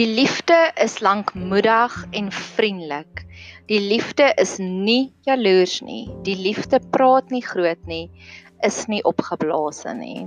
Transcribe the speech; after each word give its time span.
Die 0.00 0.06
liefde 0.08 0.72
is 0.80 1.00
lankmoedig 1.04 2.06
en 2.10 2.30
vriendelik. 2.32 3.26
Die 3.68 3.80
liefde 3.80 4.30
is 4.40 4.54
nie 4.56 5.12
jaloers 5.28 5.82
nie. 5.84 6.06
Die 6.24 6.36
liefde 6.40 6.80
praat 6.94 7.28
nie 7.28 7.42
groot 7.44 7.82
nie, 7.84 8.06
is 8.64 8.86
nie 8.88 9.02
opgeblaase 9.04 9.92
nie. 9.98 10.24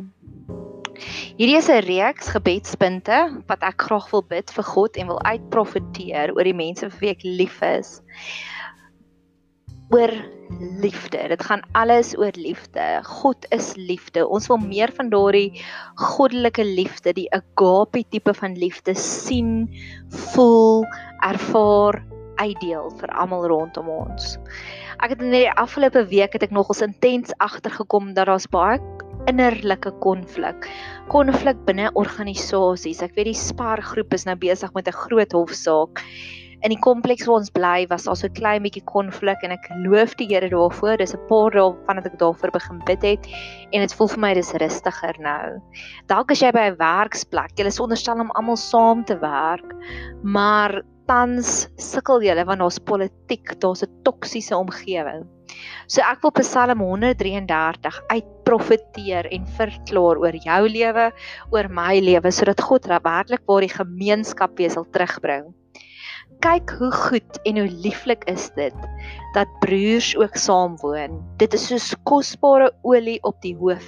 Hierdie 1.40 1.58
is 1.58 1.72
'n 1.74 1.82
reeks 1.90 2.30
gebedspunte 2.36 3.18
wat 3.50 3.66
ek 3.66 3.82
graag 3.88 4.12
wil 4.12 4.22
bid 4.22 4.54
vir 4.54 4.64
God 4.64 4.98
en 5.02 5.10
wil 5.10 5.22
uitprofeteer 5.26 6.36
oor 6.38 6.46
die 6.46 6.60
mense 6.62 6.92
vir 6.92 7.00
wie 7.02 7.14
ek 7.18 7.26
lief 7.26 7.58
is 7.66 7.98
oor 9.94 10.14
liefde. 10.82 11.28
Dit 11.28 11.44
gaan 11.44 11.62
alles 11.72 12.14
oor 12.18 12.34
liefde. 12.34 13.00
God 13.04 13.46
is 13.54 13.74
liefde. 13.76 14.26
Ons 14.28 14.48
wil 14.50 14.58
meer 14.58 14.92
van 14.98 15.10
daardie 15.14 15.62
goddelike 16.02 16.66
liefde, 16.66 17.14
die 17.14 17.30
agape 17.34 18.04
tipe 18.10 18.34
van 18.34 18.58
liefde 18.60 18.96
sien, 18.98 19.70
voel, 20.34 20.84
ervaar, 21.26 22.02
uitdeel 22.42 22.90
vir 23.00 23.14
almal 23.14 23.46
rondom 23.52 23.90
ons. 23.94 24.38
Ek 25.04 25.14
het 25.14 25.22
in 25.22 25.34
die 25.36 25.50
afgelope 25.62 26.06
week 26.10 26.34
het 26.34 26.48
ek 26.48 26.56
nogals 26.56 26.82
intens 26.86 27.34
agtergekom 27.44 28.14
dat 28.18 28.30
daar's 28.30 28.50
baie 28.50 28.82
innerlike 29.30 29.94
konflik. 30.04 30.68
Konflik 31.14 31.60
binne 31.68 31.92
organisasies. 32.00 33.04
Ek 33.06 33.14
weet 33.16 33.30
die 33.32 33.38
Spar 33.38 33.82
groep 33.86 34.14
is 34.18 34.26
nou 34.28 34.36
besig 34.40 34.74
met 34.74 34.88
'n 34.88 35.02
groot 35.06 35.32
hofsaak 35.32 36.02
in 36.64 36.72
die 36.72 36.80
kompleks 36.80 37.26
waar 37.28 37.42
ons 37.42 37.52
bly 37.52 37.84
was 37.92 38.06
daar 38.08 38.16
so 38.16 38.28
'n 38.28 38.38
klein 38.40 38.64
bietjie 38.64 38.86
konflik 38.88 39.44
en 39.44 39.52
ek 39.52 39.68
loof 39.84 40.16
die 40.16 40.28
Here 40.28 40.50
daarvoor. 40.50 40.98
Dis 40.98 41.14
'n 41.14 41.28
paar 41.28 41.52
dae 41.52 41.76
vandat 41.88 42.06
ek 42.06 42.20
daarvoor 42.20 42.52
begin 42.52 42.80
bid 42.86 43.04
het 43.04 43.28
en 43.74 43.82
dit 43.82 43.94
voel 43.94 44.08
vir 44.08 44.20
my 44.20 44.34
dis 44.34 44.54
rustiger 44.54 45.16
nou. 45.20 45.60
Dalk 46.08 46.32
as 46.32 46.42
jy 46.42 46.52
by 46.52 46.72
'n 46.72 46.78
werksplek, 46.78 47.52
jy 47.58 47.66
is 47.66 47.80
onderstel 47.80 48.20
om 48.20 48.32
almal 48.32 48.56
saam 48.56 49.04
te 49.04 49.20
werk, 49.20 49.76
maar 50.24 50.82
tans 51.06 51.68
sukkel 51.78 52.22
jy 52.22 52.46
want 52.46 52.60
daar's 52.60 52.80
politiek, 52.80 53.60
daar's 53.60 53.84
'n 53.84 53.92
toksiese 54.04 54.56
omgewing. 54.56 55.28
So 55.88 56.02
ek 56.02 56.22
wil 56.22 56.32
Psalm 56.32 56.80
133 56.80 58.02
uitprofeteer 58.08 59.28
en 59.32 59.46
verklaar 59.46 60.18
oor 60.18 60.34
jou 60.34 60.70
lewe, 60.70 61.12
oor 61.52 61.68
my 61.70 62.00
lewe 62.00 62.32
sodat 62.32 62.62
God 62.62 62.86
werklik 62.88 63.42
waar 63.48 63.62
die 63.62 63.70
gemeenskap 63.70 64.58
weer 64.58 64.72
sal 64.72 64.86
terugbring 64.86 65.54
kyk 66.42 66.72
hoe 66.80 66.92
goed 66.92 67.40
en 67.44 67.58
hoe 67.58 67.70
lieflik 67.84 68.24
is 68.32 68.50
dit 68.56 68.76
dat 69.34 69.50
broers 69.60 70.14
ook 70.18 70.36
saam 70.38 70.78
woon. 70.82 71.20
Dit 71.42 71.54
is 71.54 71.68
soos 71.68 71.92
kosbare 72.08 72.72
olie 72.82 73.20
op 73.24 73.40
die 73.42 73.56
hoof 73.58 73.86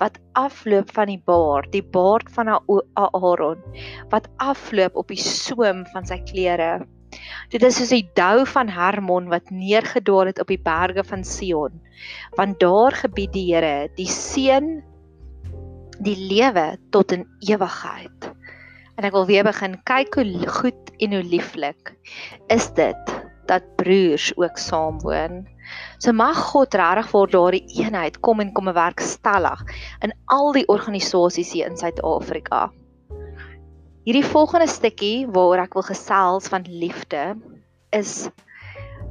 wat 0.00 0.18
afloop 0.38 0.92
van 0.96 1.12
die 1.12 1.22
baard, 1.24 1.72
die 1.72 1.84
baard 1.84 2.30
van 2.34 2.52
Aaron 2.94 3.64
wat 4.12 4.28
afloop 4.36 4.96
op 4.96 5.12
die 5.12 5.20
soem 5.20 5.84
van 5.92 6.08
sy 6.08 6.20
klere. 6.28 6.86
Dit 7.52 7.64
is 7.64 7.78
soos 7.80 7.92
die 7.94 8.06
dou 8.16 8.44
van 8.48 8.68
Hermon 8.72 9.28
wat 9.32 9.52
neergedaal 9.54 10.32
het 10.32 10.40
op 10.42 10.52
die 10.52 10.60
berge 10.60 11.04
van 11.04 11.24
Sion. 11.24 11.80
Want 12.36 12.60
daar 12.60 12.92
gebied 12.92 13.32
die 13.32 13.48
Here 13.52 13.88
die 13.96 14.08
seën 14.08 14.78
die 15.98 16.16
lewe 16.30 16.76
tot 16.94 17.12
in 17.12 17.26
ewigheid. 17.48 18.27
En 18.98 19.06
ek 19.06 19.14
wil 19.14 19.28
weer 19.30 19.46
begin 19.46 19.76
kyk 19.86 20.16
hoe 20.18 20.48
goed 20.50 20.90
en 20.98 21.12
hoe 21.14 21.22
lieflik 21.22 21.92
is 22.50 22.66
dit 22.74 23.12
dat 23.48 23.68
broers 23.78 24.32
ook 24.36 24.58
saam 24.58 24.98
woon. 25.00 25.44
So 26.02 26.12
mag 26.12 26.40
God 26.50 26.74
regtig 26.74 27.12
vir 27.12 27.30
daardie 27.32 27.62
eenheid 27.78 28.18
kom 28.26 28.42
en 28.42 28.50
kom 28.56 28.72
werk 28.74 29.00
stellig 29.00 29.62
in 30.02 30.12
al 30.34 30.50
die 30.56 30.66
organisasies 30.66 31.54
hier 31.54 31.70
in 31.70 31.78
Suid-Afrika. 31.78 32.66
Hierdie 34.02 34.26
volgende 34.26 34.66
stukkie 34.66 35.28
waaroor 35.30 35.68
ek 35.68 35.78
wil 35.78 35.86
gesels 35.92 36.50
van 36.50 36.66
liefde 36.66 37.24
is 37.94 38.26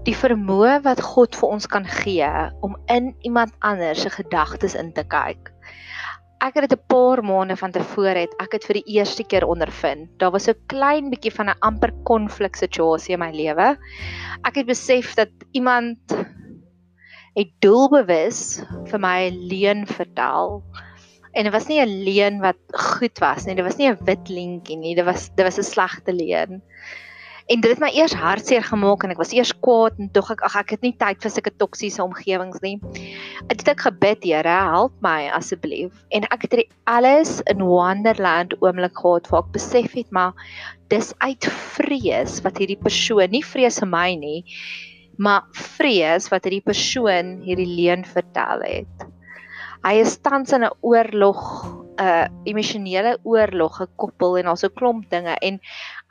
die 0.03 0.15
vermoë 0.15 0.81
wat 0.83 0.99
God 1.03 1.35
vir 1.39 1.53
ons 1.55 1.67
kan 1.71 1.87
gee 2.03 2.31
om 2.65 2.75
in 2.91 3.13
iemand 3.27 3.55
anders 3.63 4.03
se 4.03 4.11
gedagtes 4.11 4.75
in 4.75 4.91
te 4.91 5.07
kyk 5.07 5.53
ek 6.39 6.53
het 6.57 6.69
dit 6.69 6.79
'n 6.79 6.87
paar 6.87 7.23
maande 7.23 7.55
van 7.57 7.71
tevore 7.71 8.19
het 8.19 8.33
ek 8.39 8.51
het 8.51 8.65
vir 8.65 8.79
die 8.79 8.97
eerste 8.97 9.23
keer 9.23 9.45
ondervind. 9.47 10.09
Daar 10.19 10.31
was 10.31 10.47
'n 10.47 10.55
klein 10.67 11.09
bietjie 11.09 11.33
van 11.33 11.49
'n 11.49 11.59
amper 11.59 11.91
konflik 12.03 12.55
situasie 12.55 13.13
in 13.13 13.19
my 13.19 13.31
lewe. 13.31 13.77
Ek 14.43 14.55
het 14.55 14.65
besef 14.65 15.15
dat 15.15 15.29
iemand 15.51 15.97
het 17.35 17.49
doelbewus 17.59 18.61
vir 18.85 18.99
my 18.99 19.29
'n 19.29 19.47
leuen 19.47 19.87
vertel. 19.87 20.63
En 21.33 21.43
dit 21.43 21.53
was 21.53 21.67
nie 21.67 21.81
'n 21.81 22.03
leuen 22.03 22.39
wat 22.39 22.57
goed 22.73 23.19
was 23.19 23.45
nie. 23.45 23.55
Dit 23.55 23.65
was 23.65 23.77
nie 23.77 23.89
'n 23.89 24.05
wit 24.05 24.29
lintjie 24.29 24.77
nie. 24.77 24.95
Dit 24.95 25.05
was 25.05 25.29
dit 25.35 25.45
was 25.45 25.57
'n 25.57 25.63
slegte 25.63 26.13
leuen. 26.13 26.63
En 27.47 27.61
dit 27.63 27.71
het 27.71 27.79
my 27.79 27.87
eers 27.95 28.11
hartseer 28.11 28.63
gemaak 28.67 29.05
en 29.05 29.13
ek 29.13 29.21
was 29.21 29.31
eers 29.31 29.53
kwaad 29.63 29.95
en 30.03 30.09
tog 30.11 30.33
ek 30.33 30.41
ag 30.43 30.57
ek 30.59 30.73
het 30.75 30.81
nie 30.83 30.91
tyd 30.99 31.21
vir 31.23 31.31
sulke 31.31 31.53
toksiese 31.55 32.03
omgewings 32.03 32.59
nie. 32.59 32.75
Ek 33.47 33.61
het 33.61 33.71
ek 33.71 33.85
gebid, 33.85 34.25
Here, 34.27 34.57
help 34.73 34.97
my 35.05 35.29
asseblief. 35.31 35.93
En 36.11 36.27
ek 36.27 36.43
het 36.43 36.65
alles 36.91 37.37
in 37.47 37.63
Wonderland 37.63 38.57
oomblik 38.59 38.99
gehad 38.99 39.31
waar 39.31 39.45
ek 39.45 39.55
besef 39.55 39.95
het 39.95 40.11
maar 40.11 40.35
dis 40.91 41.13
uit 41.23 41.47
vrees 41.77 42.41
wat 42.43 42.59
hierdie 42.59 42.79
persoon, 42.83 43.31
nie 43.31 43.43
vrees 43.43 43.79
vir 43.79 43.91
my 43.95 44.09
nie, 44.19 44.41
maar 45.15 45.47
vrees 45.55 46.27
wat 46.33 46.43
hierdie 46.43 46.65
persoon 46.67 47.37
hierdie 47.47 47.69
leuen 47.69 48.03
vertel 48.07 48.67
het. 48.67 49.07
Hy 49.87 50.01
is 50.03 50.17
tans 50.19 50.51
in 50.51 50.65
'n 50.67 50.73
oorlog 50.83 51.41
'n 51.97 52.03
uh, 52.03 52.27
emosionele 52.43 53.13
oorlog 53.23 53.77
gekoppel 53.79 54.37
en 54.37 54.47
daar's 54.49 54.65
'n 54.67 54.73
klomp 54.79 55.05
dinge 55.09 55.35
en 55.47 55.59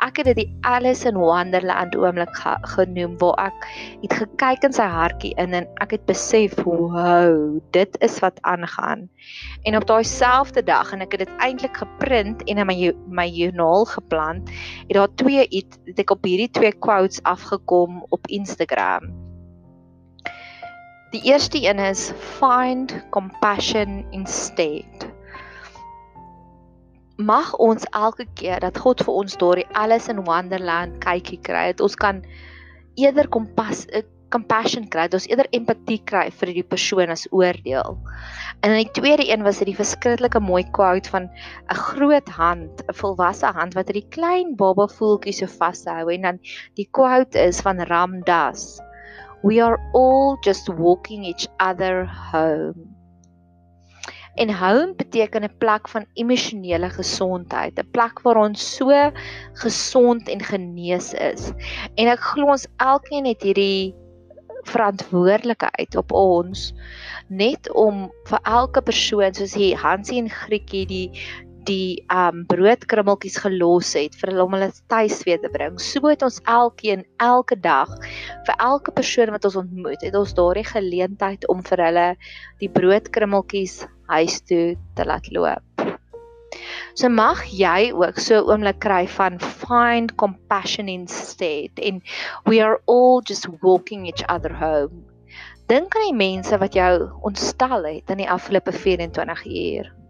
ek 0.06 0.16
het 0.16 0.26
dit 0.30 0.38
die 0.40 0.56
Alice 0.60 1.04
in 1.08 1.18
Wonderland 1.20 1.96
oomblik 1.96 2.32
ge 2.36 2.54
genoem 2.74 3.18
waar 3.20 3.52
ek 3.52 3.66
het 4.00 4.14
gekyk 4.22 4.64
in 4.64 4.72
sy 4.78 4.86
hartjie 4.94 5.34
in 5.44 5.52
en 5.60 5.68
ek 5.84 5.92
het 5.96 6.06
besef 6.08 6.56
wow 6.64 7.60
dit 7.76 8.00
is 8.00 8.16
wat 8.24 8.40
aangaan. 8.40 9.10
En 9.68 9.76
op 9.76 9.86
daai 9.86 10.04
selfde 10.04 10.64
dag 10.64 10.92
en 10.92 11.04
ek 11.04 11.12
het 11.12 11.26
dit 11.26 11.36
eintlik 11.36 11.76
geprint 11.76 12.42
en 12.48 12.58
in 12.58 12.66
my 12.66 12.94
my 13.20 13.28
joernaal 13.28 13.84
geplant 13.84 14.48
het 14.88 14.96
daar 14.96 15.14
twee 15.14 15.44
het, 15.52 15.78
het 15.84 15.98
ek 15.98 16.16
op 16.16 16.24
hierdie 16.24 16.50
twee 16.50 16.72
quotes 16.72 17.22
afgekom 17.22 18.06
op 18.08 18.26
Instagram 18.26 19.25
Die 21.16 21.32
eerste 21.32 21.56
een 21.64 21.78
is 21.80 22.10
find 22.36 22.92
compassion 23.10 24.04
instead 24.12 25.06
mag 27.16 27.54
ons 27.56 27.86
elke 27.96 28.26
keer 28.36 28.60
dat 28.60 28.76
God 28.84 29.00
vir 29.00 29.14
ons 29.22 29.36
daardie 29.40 29.64
alles 29.72 30.10
in 30.12 30.20
wonderland 30.26 30.98
kykie 31.00 31.38
kry 31.40 31.70
dat 31.72 31.80
ons 31.86 31.96
kan 31.96 32.20
eerder 33.00 33.30
kompas 33.32 33.86
eh, 33.88 34.04
compassion 34.34 34.88
kry, 34.90 35.06
dat 35.06 35.20
ons 35.20 35.28
eerder 35.30 35.48
empatie 35.54 36.00
kry 36.04 36.26
vir 36.34 36.50
die 36.58 36.64
persoon 36.66 37.12
as 37.14 37.24
oordeel. 37.30 37.94
En 38.60 38.72
dan 38.72 38.80
die 38.80 38.96
tweede 38.98 39.28
een 39.30 39.44
was 39.46 39.60
dit 39.62 39.70
die 39.70 39.78
verskriklike 39.78 40.42
mooi 40.42 40.64
quote 40.76 41.08
van 41.12 41.30
'n 41.30 41.78
groot 41.78 42.28
hand, 42.28 42.82
'n 42.84 42.98
volwasse 43.00 43.46
hand 43.46 43.78
wat 43.78 43.88
hierdie 43.88 44.10
klein 44.10 44.56
baba 44.56 44.88
voeltjie 44.98 45.32
so 45.32 45.46
vashou 45.46 46.12
en 46.12 46.22
dan 46.22 46.38
die 46.74 46.88
quote 46.90 47.38
is 47.38 47.60
van 47.60 47.80
Ram 47.80 48.20
Dass. 48.24 48.80
We 49.42 49.60
are 49.60 49.78
all 49.92 50.38
just 50.42 50.68
walking 50.68 51.24
each 51.24 51.46
other 51.60 52.04
home. 52.04 52.96
En 54.36 54.50
home 54.52 54.94
beteken 54.96 55.44
'n 55.44 55.56
plek 55.58 55.88
van 55.88 56.06
emosionele 56.12 56.90
gesondheid, 56.90 57.78
'n 57.78 57.90
plek 57.90 58.20
waar 58.20 58.36
ons 58.36 58.76
so 58.76 59.10
gesond 59.52 60.28
en 60.28 60.42
genees 60.42 61.12
is. 61.12 61.52
En 61.94 62.06
ek 62.06 62.20
glo 62.20 62.46
ons 62.46 62.66
elkeen 62.76 63.24
het 63.24 63.42
hierdie 63.42 63.94
verantwoordelikheid 64.62 65.96
op 65.96 66.12
ons 66.12 66.74
net 67.28 67.72
om 67.72 68.10
vir 68.28 68.40
elke 68.42 68.82
persoon 68.82 69.34
soos 69.34 69.54
hier 69.54 69.78
Hansie 69.78 70.18
en 70.18 70.30
Grietjie 70.30 70.86
die 70.86 71.08
die 71.66 72.04
um 72.12 72.44
broodkrummeltjies 72.50 73.38
gelos 73.42 73.92
het 73.98 74.14
vir 74.20 74.32
hulle 74.32 74.44
om 74.46 74.56
hulle 74.56 74.70
tuis 74.92 75.22
weer 75.26 75.40
te 75.42 75.50
bring. 75.52 75.78
So 75.82 76.06
het 76.08 76.22
ons 76.26 76.38
elkeen 76.46 77.04
elke 77.22 77.58
dag 77.58 77.90
vir 78.46 78.54
elke 78.58 78.94
persoon 78.94 79.34
wat 79.34 79.48
ons 79.48 79.58
ontmoet, 79.62 80.02
het 80.02 80.14
ons 80.14 80.34
daardie 80.36 80.66
geleentheid 80.68 81.46
om 81.52 81.62
vir 81.66 81.84
hulle 81.88 82.08
die 82.62 82.70
broodkrummeltjies 82.72 83.82
huis 84.12 84.40
toe 84.46 84.76
te 84.94 85.06
laat 85.06 85.30
loop. 85.34 85.62
So 86.96 87.10
mag 87.12 87.42
jy 87.52 87.92
ook 87.92 88.18
so 88.22 88.38
'n 88.38 88.48
oomblik 88.50 88.78
kry 88.80 89.04
van 89.18 89.38
find 89.40 90.14
compassion 90.16 90.88
instead 90.88 91.70
and 91.82 92.02
we 92.46 92.62
are 92.62 92.80
all 92.86 93.20
just 93.20 93.46
walking 93.60 94.06
each 94.06 94.24
other 94.28 94.54
home. 94.54 95.04
Dink 95.66 95.96
aan 95.96 96.06
die 96.08 96.14
mense 96.14 96.58
wat 96.58 96.74
jou 96.74 97.10
ontstel 97.20 97.84
het 97.84 98.10
in 98.10 98.18
die 98.22 98.30
afgelope 98.30 98.72
24 98.72 99.46
uur. 99.46 100.05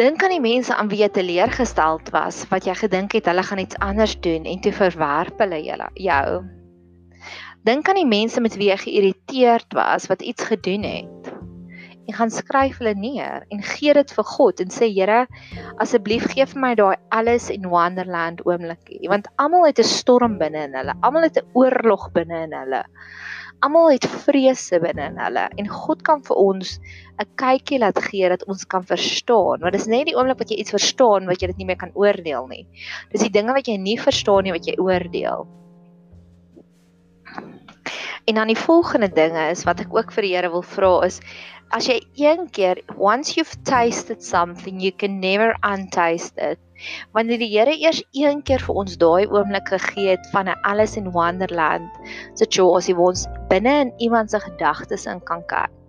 Dink 0.00 0.22
aan 0.24 0.32
die 0.32 0.40
mense 0.40 0.72
aan 0.72 0.88
wie 0.88 1.02
jy 1.02 1.10
teleurgesteld 1.12 2.06
was, 2.14 2.38
wat 2.48 2.64
jy 2.64 2.72
gedink 2.78 3.12
het 3.12 3.26
hulle 3.28 3.42
gaan 3.44 3.60
iets 3.60 3.76
anders 3.84 4.14
doen 4.24 4.46
en 4.48 4.62
toe 4.64 4.72
verwerp 4.72 5.42
hulle 5.44 5.58
jou. 6.00 6.28
Dink 7.68 7.90
aan 7.92 8.00
die 8.00 8.08
mense 8.08 8.40
met 8.40 8.56
wie 8.56 8.70
jy 8.70 8.78
geïrriteerd 8.80 9.76
was 9.76 10.08
wat 10.08 10.24
iets 10.24 10.46
gedoen 10.48 10.86
het. 10.88 11.28
En 12.08 12.16
gaan 12.16 12.32
skryf 12.32 12.80
hulle 12.80 12.94
neer 12.96 13.44
en 13.52 13.60
gee 13.74 13.92
dit 13.92 14.14
vir 14.16 14.28
God 14.30 14.64
en 14.64 14.72
sê 14.72 14.88
Here 14.88 15.26
asseblief 15.84 16.30
gee 16.32 16.48
vir 16.48 16.62
my 16.64 16.72
daai 16.80 16.96
alles 17.12 17.50
in 17.52 17.68
wonderland 17.68 18.40
oomblikie. 18.48 19.04
Want 19.12 19.28
almal 19.36 19.68
het 19.68 19.84
'n 19.84 19.90
storm 19.98 20.38
binne 20.40 20.64
in 20.70 20.80
hulle 20.80 20.96
almal 21.02 21.28
het 21.28 21.36
'n 21.36 21.50
oorlog 21.52 22.08
binne 22.16 22.46
in 22.48 22.56
hulle 22.56 22.86
almal 23.66 23.90
het 23.92 24.06
vrese 24.24 24.80
binne 24.82 25.10
in 25.12 25.20
hulle 25.20 25.46
en 25.60 25.68
God 25.68 26.02
kan 26.06 26.24
vir 26.26 26.42
ons 26.42 26.78
'n 27.20 27.28
kykie 27.42 27.80
laat 27.82 28.00
gee 28.08 28.28
dat 28.28 28.44
ons 28.48 28.64
kan 28.64 28.84
verstaan 28.84 29.60
want 29.60 29.72
dit 29.72 29.80
is 29.80 29.86
net 29.86 30.06
die 30.06 30.16
oomblik 30.16 30.38
wat 30.38 30.50
jy 30.50 30.60
iets 30.62 30.76
verstaan 30.76 31.26
wat 31.30 31.42
jy 31.42 31.52
dit 31.52 31.62
nie 31.62 31.70
meer 31.70 31.80
kan 31.80 31.94
oordeel 31.94 32.48
nie 32.48 32.66
dis 33.12 33.26
die 33.26 33.36
dinge 33.38 33.52
wat 33.52 33.68
jy 33.68 33.76
nie 33.76 33.98
verstaan 34.00 34.44
nie 34.44 34.56
wat 34.56 34.66
jy 34.66 34.76
oordeel 34.78 35.48
En 38.30 38.36
dan 38.36 38.46
die 38.46 38.58
volgende 38.58 39.08
ding 39.08 39.36
is 39.36 39.64
wat 39.64 39.80
ek 39.82 39.94
ook 39.94 40.12
vir 40.14 40.22
die 40.22 40.34
Here 40.36 40.50
wil 40.52 40.62
vra 40.62 40.92
is 41.06 41.20
as 41.74 41.86
jy 41.90 41.96
een 42.18 42.48
keer 42.54 42.78
once 42.94 43.34
you've 43.34 43.56
tasted 43.66 44.22
something 44.22 44.80
you 44.82 44.92
can 44.92 45.20
never 45.20 45.54
untaste 45.66 46.38
it. 46.38 46.58
Wanneer 47.16 47.38
die 47.38 47.50
Here 47.52 47.76
eers 47.76 48.02
een 48.12 48.42
keer 48.42 48.62
vir 48.66 48.82
ons 48.84 48.96
daai 49.00 49.26
oomblik 49.26 49.68
gegee 49.68 50.16
het 50.16 50.26
van 50.32 50.48
'n 50.48 50.58
Alice 50.62 50.98
in 50.98 51.12
Wonderland 51.12 51.90
situasie 52.34 52.94
waar 52.94 53.14
ons 53.14 53.26
binne 53.48 53.80
in 53.86 53.92
iemand 53.98 54.30
se 54.30 54.40
gedagtes 54.40 55.06
in 55.06 55.20
kan 55.24 55.46
kyk 55.46 55.80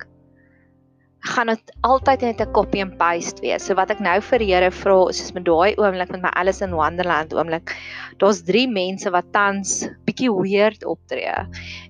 gaan 1.21 1.51
dit 1.51 1.73
altyd 1.85 2.21
net 2.21 2.41
'n 2.41 2.51
copy 2.51 2.81
and 2.81 2.97
paste 2.97 3.41
wees. 3.41 3.65
So 3.65 3.75
wat 3.75 3.91
ek 3.91 3.99
nou 3.99 4.19
vir 4.21 4.39
die 4.39 4.53
Here 4.53 4.71
vra 4.71 5.09
is 5.09 5.17
soos 5.21 5.33
met 5.33 5.45
daai 5.45 5.75
oomblik 5.77 6.09
met 6.09 6.21
my 6.21 6.31
Alice 6.33 6.63
in 6.65 6.73
Wonderland 6.73 7.33
oomblik. 7.33 7.75
Daar's 8.17 8.41
3 8.44 8.67
mense 8.67 9.09
wat 9.11 9.31
tans 9.31 9.87
bietjie 10.05 10.31
weird 10.33 10.85
optree. 10.85 11.45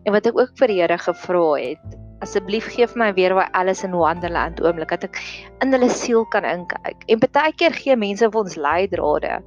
En 0.05 0.11
wat 0.11 0.25
ek 0.25 0.37
ook 0.37 0.51
vir 0.57 0.67
die 0.67 0.81
Here 0.81 0.97
gevra 0.97 1.53
het, 1.55 1.97
asseblief 2.25 2.67
gee 2.73 2.87
vir 2.87 2.99
my 3.01 3.09
weer 3.17 3.33
daai 3.35 3.49
Alice 3.57 3.85
in 3.87 3.95
Wonderland 3.97 4.61
oomblik 4.61 4.93
dat 4.93 5.07
ek 5.09 5.19
in 5.63 5.73
hulle 5.75 5.89
siel 5.89 6.25
kan 6.33 6.45
inkyk. 6.47 7.05
En 7.09 7.21
baie 7.21 7.53
keer 7.57 7.75
gee 7.75 7.97
mense 7.97 8.29
vir 8.29 8.41
ons 8.43 8.57
leidrade. 8.57 9.39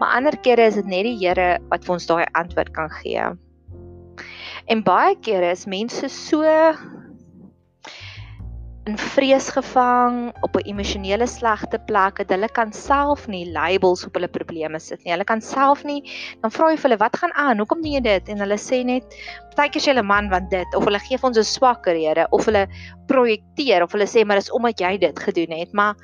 Maar 0.00 0.14
ander 0.18 0.36
kere 0.46 0.68
is 0.70 0.78
dit 0.80 0.90
net 0.90 1.06
die 1.08 1.16
Here 1.20 1.56
wat 1.70 1.86
vir 1.86 1.96
ons 1.96 2.08
daai 2.10 2.26
antwoord 2.38 2.72
kan 2.76 2.92
gee. 3.00 3.30
En 4.66 4.82
baie 4.82 5.14
kere 5.22 5.52
is 5.54 5.66
mense 5.70 6.08
so 6.10 6.42
in 8.86 8.94
vrees 8.98 9.48
gevang 9.50 10.30
op 10.46 10.56
'n 10.56 10.68
emosionele 10.70 11.26
slegte 11.26 11.78
plek 11.86 12.16
dat 12.16 12.30
hulle 12.30 12.48
kan 12.48 12.72
self 12.72 13.26
nie 13.26 13.50
labels 13.50 14.04
op 14.06 14.14
hulle 14.14 14.28
probleme 14.28 14.78
sit 14.80 15.02
nie. 15.04 15.12
Hulle 15.12 15.24
kan 15.24 15.40
self 15.40 15.82
nie 15.84 16.02
dan 16.42 16.50
vra 16.50 16.70
jy 16.70 16.76
vir 16.76 16.88
hulle 16.88 16.98
wat 17.00 17.16
gaan 17.16 17.32
aan? 17.34 17.58
Hoekom 17.58 17.82
doen 17.82 17.92
jy 17.92 18.00
dit? 18.00 18.28
En 18.28 18.38
hulle 18.38 18.58
sê 18.58 18.84
net 18.84 19.02
partykeer 19.56 19.82
sê 19.82 19.90
hulle 19.94 20.06
man 20.06 20.30
want 20.30 20.50
dit 20.50 20.74
of 20.74 20.84
hulle 20.84 20.98
gee 20.98 21.18
vir 21.18 21.28
ons 21.28 21.38
'n 21.38 21.44
swakker 21.44 21.94
rede 21.98 22.26
of 22.30 22.44
hulle 22.44 22.68
projekteer 23.08 23.82
of 23.82 23.92
hulle 23.92 24.06
sê 24.06 24.24
maar 24.24 24.36
dis 24.36 24.52
omdat 24.52 24.78
jy 24.78 24.98
dit 24.98 25.18
gedoen 25.18 25.58
het. 25.58 25.72
Maar 25.72 25.94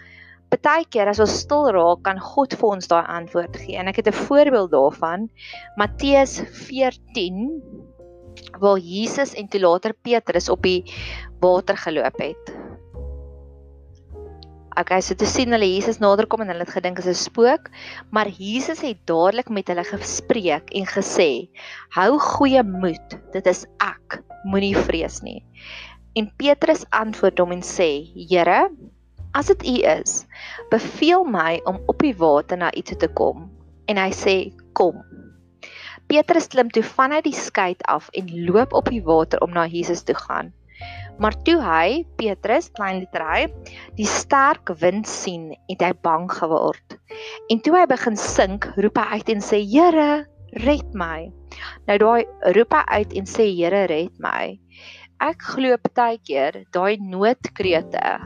partykeer 0.50 1.08
as 1.08 1.20
ons 1.20 1.38
stil 1.38 1.70
raak 1.70 2.02
kan 2.02 2.18
God 2.18 2.54
vir 2.54 2.68
ons 2.68 2.88
daai 2.88 3.06
antwoord 3.06 3.56
gee. 3.56 3.76
En 3.76 3.88
ek 3.88 3.96
het 3.96 4.08
'n 4.08 4.26
voorbeeld 4.26 4.70
daarvan. 4.70 5.30
Matteus 5.76 6.40
14 6.40 7.62
waar 8.58 8.78
Jesus 8.78 9.34
en 9.34 9.48
toe 9.48 9.60
later 9.60 9.94
Petrus 9.94 10.48
op 10.48 10.62
die 10.62 10.82
water 11.40 11.76
geloop 11.76 12.18
het. 12.18 12.71
Okay, 14.72 15.02
so 15.04 15.12
te 15.12 15.26
sien 15.28 15.52
hulle 15.52 15.66
Jesus 15.68 15.98
naderkom 16.00 16.40
en 16.40 16.48
hulle 16.48 16.64
het 16.64 16.72
gedink 16.72 17.00
is 17.02 17.08
'n 17.10 17.18
spook, 17.18 17.66
maar 18.08 18.28
Jesus 18.28 18.80
het 18.80 19.02
dadelik 19.04 19.50
met 19.52 19.68
hulle 19.68 19.84
gespreek 19.84 20.72
en 20.72 20.86
gesê: 20.88 21.50
"Hou 21.92 22.16
goeie 22.18 22.62
moed, 22.64 23.18
dit 23.32 23.46
is 23.46 23.66
ek, 23.84 24.22
moenie 24.44 24.76
vrees 24.76 25.20
nie." 25.22 25.44
En 26.16 26.32
Petrus 26.40 26.86
antwoord 26.88 27.38
hom 27.38 27.52
en 27.52 27.60
sê: 27.60 28.08
"Here, 28.30 28.70
as 29.34 29.52
dit 29.52 29.66
U 29.66 29.76
is, 29.92 30.24
beveel 30.70 31.24
my 31.24 31.60
om 31.64 31.82
op 31.86 31.98
die 31.98 32.16
water 32.16 32.56
na 32.56 32.72
U 32.72 32.80
toe 32.80 32.96
te 32.96 33.08
kom." 33.08 33.50
En 33.88 33.96
hy 33.96 34.10
sê: 34.10 34.56
"Kom." 34.72 35.04
Petrus 36.08 36.48
klim 36.48 36.70
toe 36.70 36.82
vanuit 36.82 37.24
die 37.24 37.36
skei 37.36 37.76
af 37.84 38.08
en 38.12 38.44
loop 38.46 38.72
op 38.72 38.88
die 38.88 39.04
water 39.04 39.40
om 39.40 39.52
na 39.52 39.66
Jesus 39.66 40.02
toe 40.02 40.16
gaan. 40.16 40.52
Maar 41.22 41.36
toe 41.46 41.58
hy, 41.62 42.02
Petrus, 42.18 42.70
klein 42.76 43.02
literai, 43.02 43.46
die 43.98 44.08
sterk 44.08 44.72
wind 44.80 45.08
sien, 45.08 45.50
het 45.68 45.84
hy 45.84 45.92
bang 46.04 46.28
geword. 46.32 46.96
En 47.52 47.60
toe 47.62 47.76
hy 47.76 47.84
begin 47.90 48.16
sink, 48.18 48.68
roep 48.80 48.98
hy 48.98 49.20
uit 49.20 49.32
en 49.36 49.44
sê: 49.44 49.60
"Here, 49.62 50.24
red 50.64 50.94
my." 50.94 51.30
Nou 51.86 51.98
daai 52.00 52.24
roep 52.56 52.74
hy 52.74 52.84
uit 52.98 53.16
en 53.20 53.28
sê: 53.28 53.48
"Here, 53.52 53.86
red 53.92 54.18
my." 54.18 54.58
Ek 55.22 55.42
glo 55.52 55.76
baie 55.94 56.18
keer 56.18 56.64
daai 56.74 56.96
noodkrete 56.98 58.18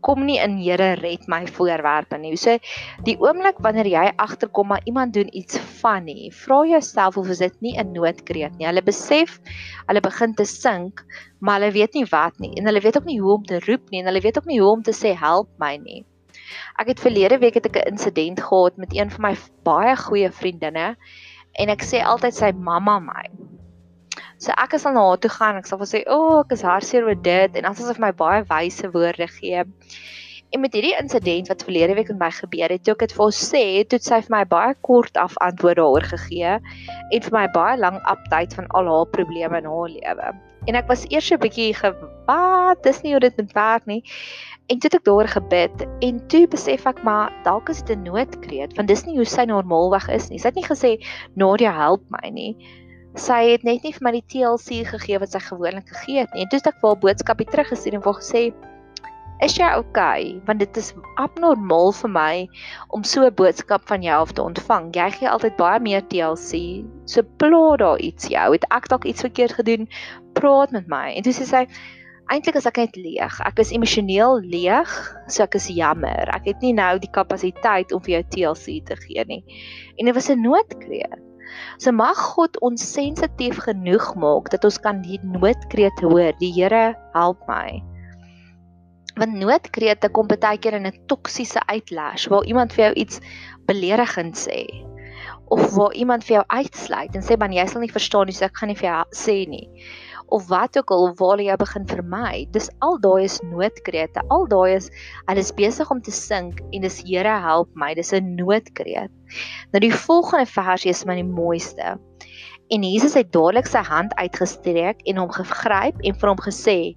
kom 0.00 0.24
nie 0.26 0.38
in 0.42 0.58
Here 0.58 0.94
red 1.00 1.26
my 1.28 1.44
voorwerpe 1.46 2.18
nie. 2.18 2.36
So 2.36 2.58
die 3.06 3.16
oomblik 3.20 3.60
wanneer 3.64 3.88
jy 3.90 4.04
agterkom 4.16 4.68
maar 4.72 4.84
iemand 4.84 5.14
doen 5.14 5.30
iets 5.32 5.58
funny, 5.80 6.30
vra 6.34 6.64
jouself 6.66 7.16
of 7.16 7.30
is 7.34 7.42
dit 7.44 7.56
nie 7.60 7.76
'n 7.78 7.92
noodkreet 7.92 8.58
nie. 8.58 8.66
Hulle 8.66 8.82
besef 8.82 9.40
hulle 9.88 10.00
begin 10.00 10.34
te 10.34 10.44
sink, 10.44 11.04
maar 11.40 11.60
hulle 11.60 11.72
weet 11.72 11.94
nie 11.94 12.06
wat 12.10 12.38
nie 12.38 12.54
en 12.56 12.66
hulle 12.66 12.80
weet 12.80 12.96
ook 12.96 13.04
nie 13.04 13.20
hoe 13.20 13.34
om 13.34 13.44
te 13.44 13.60
roep 13.66 13.90
nie 13.90 14.00
en 14.00 14.06
hulle 14.06 14.20
weet 14.20 14.38
ook 14.38 14.46
nie 14.46 14.60
hoe 14.60 14.72
om 14.72 14.82
te 14.82 14.92
sê 14.92 15.14
help 15.16 15.48
my 15.58 15.76
nie. 15.76 16.04
Ek 16.78 16.88
het 16.88 17.00
verlede 17.00 17.38
week 17.38 17.54
het 17.54 17.66
ek 17.66 17.76
'n 17.76 17.88
insident 17.92 18.40
gehad 18.40 18.76
met 18.76 18.94
een 18.94 19.10
van 19.10 19.22
my 19.22 19.34
baie 19.64 19.96
goeie 19.96 20.30
vriendinne 20.30 20.96
en 21.58 21.68
ek 21.68 21.82
sê 21.82 22.02
altyd 22.04 22.34
sy 22.34 22.52
mamma 22.52 22.98
my. 22.98 23.24
So 24.38 24.54
ek 24.54 24.76
is 24.78 24.86
al 24.86 24.94
na 24.94 25.02
haar 25.08 25.18
toe 25.18 25.30
gaan. 25.34 25.56
Ek 25.58 25.66
sal 25.66 25.78
vir 25.78 25.90
sê, 25.90 26.04
"O, 26.06 26.18
oh, 26.18 26.40
ek 26.44 26.52
is 26.52 26.62
hartseer 26.62 27.04
oor 27.04 27.14
dit." 27.14 27.56
En 27.56 27.74
sal 27.74 27.86
sy 27.86 27.94
vir 27.94 28.06
my 28.06 28.12
baie 28.12 28.44
wyse 28.46 28.90
woorde 28.94 29.26
gee. 29.26 29.64
En 30.50 30.60
met 30.60 30.72
hierdie 30.72 30.94
insident 30.96 31.48
wat 31.48 31.64
verlede 31.66 31.94
week 31.94 32.08
met 32.08 32.18
my 32.18 32.30
gebeur 32.30 32.72
het, 32.72 32.84
toe 32.84 32.94
ek 32.94 33.02
dit 33.04 33.12
vir 33.12 33.24
haar 33.24 33.36
sê, 33.36 33.64
het 33.82 33.96
sy 34.04 34.20
vir 34.24 34.32
my 34.32 34.44
baie 34.48 34.74
kort 34.80 35.18
af 35.20 35.36
antwoorde 35.44 35.82
daaroor 35.82 36.06
gegee 36.12 36.54
en 36.56 37.24
vir 37.26 37.34
my 37.34 37.46
baie 37.52 37.76
lank 37.76 38.00
update 38.08 38.56
van 38.56 38.70
al 38.78 38.88
haar 38.88 39.10
probleme 39.12 39.58
in 39.58 39.68
haar 39.68 39.92
lewe. 39.92 40.32
En 40.66 40.74
ek 40.74 40.88
was 40.88 41.04
eers 41.10 41.30
'n 41.32 41.40
bietjie 41.42 41.74
gewaat, 41.74 42.82
dis 42.82 43.02
nie 43.02 43.12
hoe 43.12 43.20
dit 43.20 43.36
moet 43.36 43.52
werk 43.52 43.86
nie. 43.86 44.02
En 44.68 44.78
toe 44.78 44.88
het 44.88 45.00
ek 45.00 45.04
daaroor 45.04 45.28
gebid 45.28 45.86
en 46.00 46.26
toe 46.28 46.46
besef 46.48 46.86
ek 46.86 47.02
maar 47.02 47.32
dalk 47.44 47.68
is 47.68 47.82
dit 47.82 47.96
'n 47.96 48.04
noodkreet 48.04 48.76
want 48.76 48.88
dis 48.88 49.04
nie 49.04 49.16
hoe 49.16 49.24
sy 49.24 49.44
normaalweg 49.44 50.08
is 50.08 50.30
nie. 50.30 50.38
Sy 50.38 50.48
het 50.48 50.54
nie 50.56 50.64
gesê 50.72 51.04
Nadia 51.34 51.72
help 51.72 52.02
my 52.08 52.30
nie 52.30 52.56
sy 53.18 53.38
het 53.52 53.64
net 53.66 53.84
nie 53.84 53.92
vir 53.94 54.04
my 54.06 54.12
die 54.14 54.26
TLC 54.32 54.82
gegee 54.88 55.18
wat 55.22 55.34
sy 55.34 55.40
gewoonlik 55.42 55.90
gegee 55.90 56.24
het 56.24 56.34
nie. 56.34 56.44
En 56.44 56.50
toe 56.50 56.60
het 56.60 56.70
ek 56.70 56.80
vir 56.80 56.90
haar 56.92 57.02
boodskapie 57.02 57.48
teruggestuur 57.50 57.98
en 57.98 58.04
vir 58.04 58.16
gesê: 58.20 58.42
"Is 59.46 59.56
jy 59.58 59.68
okay? 59.78 60.40
Want 60.46 60.62
dit 60.62 60.76
is 60.76 60.94
abnormaal 61.22 61.92
vir 62.00 62.10
my 62.10 62.48
om 62.88 63.04
so 63.04 63.26
'n 63.26 63.34
boodskap 63.34 63.86
van 63.88 64.02
jou 64.02 64.16
af 64.22 64.32
te 64.32 64.42
ontvang. 64.42 64.90
Jy 64.94 65.10
gee 65.10 65.28
altyd 65.28 65.56
baie 65.56 65.80
meer 65.80 66.02
TLC. 66.02 66.84
So 67.06 67.22
pla 67.22 67.76
daar 67.76 67.98
iets 67.98 68.28
jou. 68.28 68.52
Het 68.52 68.66
ek 68.70 68.88
dalk 68.88 69.04
iets 69.04 69.20
verkeerd 69.20 69.52
gedoen? 69.52 69.88
Praat 70.34 70.70
met 70.70 70.86
my." 70.88 71.14
En 71.14 71.22
toe 71.22 71.32
sê 71.32 71.44
sy: 71.44 71.66
Eintlik 72.28 72.56
is 72.56 72.66
ek 72.66 72.76
net 72.76 72.96
leeg. 72.96 73.40
Ek 73.40 73.58
is 73.58 73.72
emosioneel 73.72 74.40
leeg, 74.40 74.90
so 75.28 75.42
ek 75.42 75.54
is 75.54 75.68
jammer. 75.68 76.28
Ek 76.28 76.44
het 76.44 76.60
nie 76.60 76.74
nou 76.76 76.98
die 76.98 77.10
kapasiteit 77.10 77.92
om 77.92 78.02
vir 78.04 78.18
jou 78.18 78.24
TLC 78.34 78.84
te 78.84 78.96
gee 78.96 79.24
nie. 79.24 79.42
En 79.96 80.04
dit 80.04 80.14
was 80.14 80.28
'n 80.28 80.42
noodkreet. 80.42 81.27
So 81.78 81.92
mag 81.92 82.18
God 82.34 82.58
ons 82.64 82.82
sensitief 82.82 83.60
genoeg 83.64 84.14
maak 84.16 84.50
dat 84.54 84.64
ons 84.64 84.78
kan 84.82 85.02
die 85.02 85.20
noodkreet 85.22 86.02
hoor. 86.04 86.32
Die 86.40 86.52
Here 86.52 86.96
help 87.14 87.44
my. 87.48 87.82
Want 89.18 89.38
noodkrete 89.38 90.10
kom 90.14 90.28
baie 90.30 90.58
keer 90.58 90.78
in 90.78 90.86
'n 90.86 91.06
toksiese 91.06 91.60
uitlash 91.66 92.28
waar 92.28 92.44
iemand 92.44 92.72
vir 92.72 92.84
jou 92.84 92.94
iets 93.04 93.20
beledigend 93.66 94.36
sê 94.36 94.66
of 95.48 95.74
waar 95.74 95.92
iemand 95.92 96.24
vir 96.24 96.34
jou 96.38 96.44
uitsluit 96.48 97.14
en 97.16 97.24
sê 97.24 97.36
man 97.40 97.52
jy 97.52 97.66
sal 97.66 97.80
nie 97.80 97.92
verstaan 97.92 98.28
nie 98.28 98.36
so 98.36 98.44
ek 98.44 98.56
gaan 98.60 98.68
nie 98.72 98.78
vir 98.78 98.90
jou 98.90 99.04
sê 99.16 99.36
nie 99.48 99.66
of 100.28 100.48
wat 100.48 100.78
ook 100.78 100.90
al 100.90 101.14
waar 101.18 101.40
jy 101.40 101.56
begin 101.56 101.86
vermy. 101.88 102.46
Dis 102.52 102.68
al 102.84 102.98
daai 103.00 103.24
is 103.24 103.38
noodkrete. 103.46 104.22
Al 104.28 104.46
daai 104.48 104.76
is 104.76 104.90
hulle 105.26 105.44
is 105.44 105.54
besig 105.56 105.90
om 105.90 106.02
te 106.02 106.14
sink 106.14 106.60
en 106.72 106.84
dis 106.84 107.00
Here 107.06 107.38
help 107.44 107.70
my. 107.74 107.94
Dis 107.94 108.12
'n 108.12 108.34
noodkreet. 108.36 109.12
Nou 109.72 109.80
die 109.80 109.92
volgende 109.92 110.46
versie 110.46 110.90
is 110.90 111.04
my 111.04 111.14
die 111.14 111.24
mooiste. 111.24 111.98
En 112.68 112.82
Jesus 112.82 113.14
het 113.14 113.32
dadelik 113.32 113.66
sy 113.66 113.80
hand 113.80 114.14
uitgestreek 114.14 115.00
en 115.08 115.16
hom 115.16 115.30
gegryp 115.32 115.96
en 116.04 116.14
vir 116.14 116.28
hom 116.28 116.40
gesê: 116.44 116.96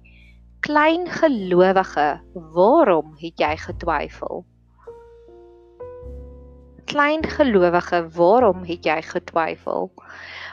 "Klein 0.60 1.08
gelowige, 1.08 2.20
waarom 2.34 3.16
het 3.16 3.40
jy 3.40 3.56
getwyfel?" 3.56 4.44
Klein 6.84 7.24
gelowige, 7.24 8.08
waarom 8.12 8.64
het 8.64 8.84
jy 8.84 9.00
getwyfel? 9.02 9.92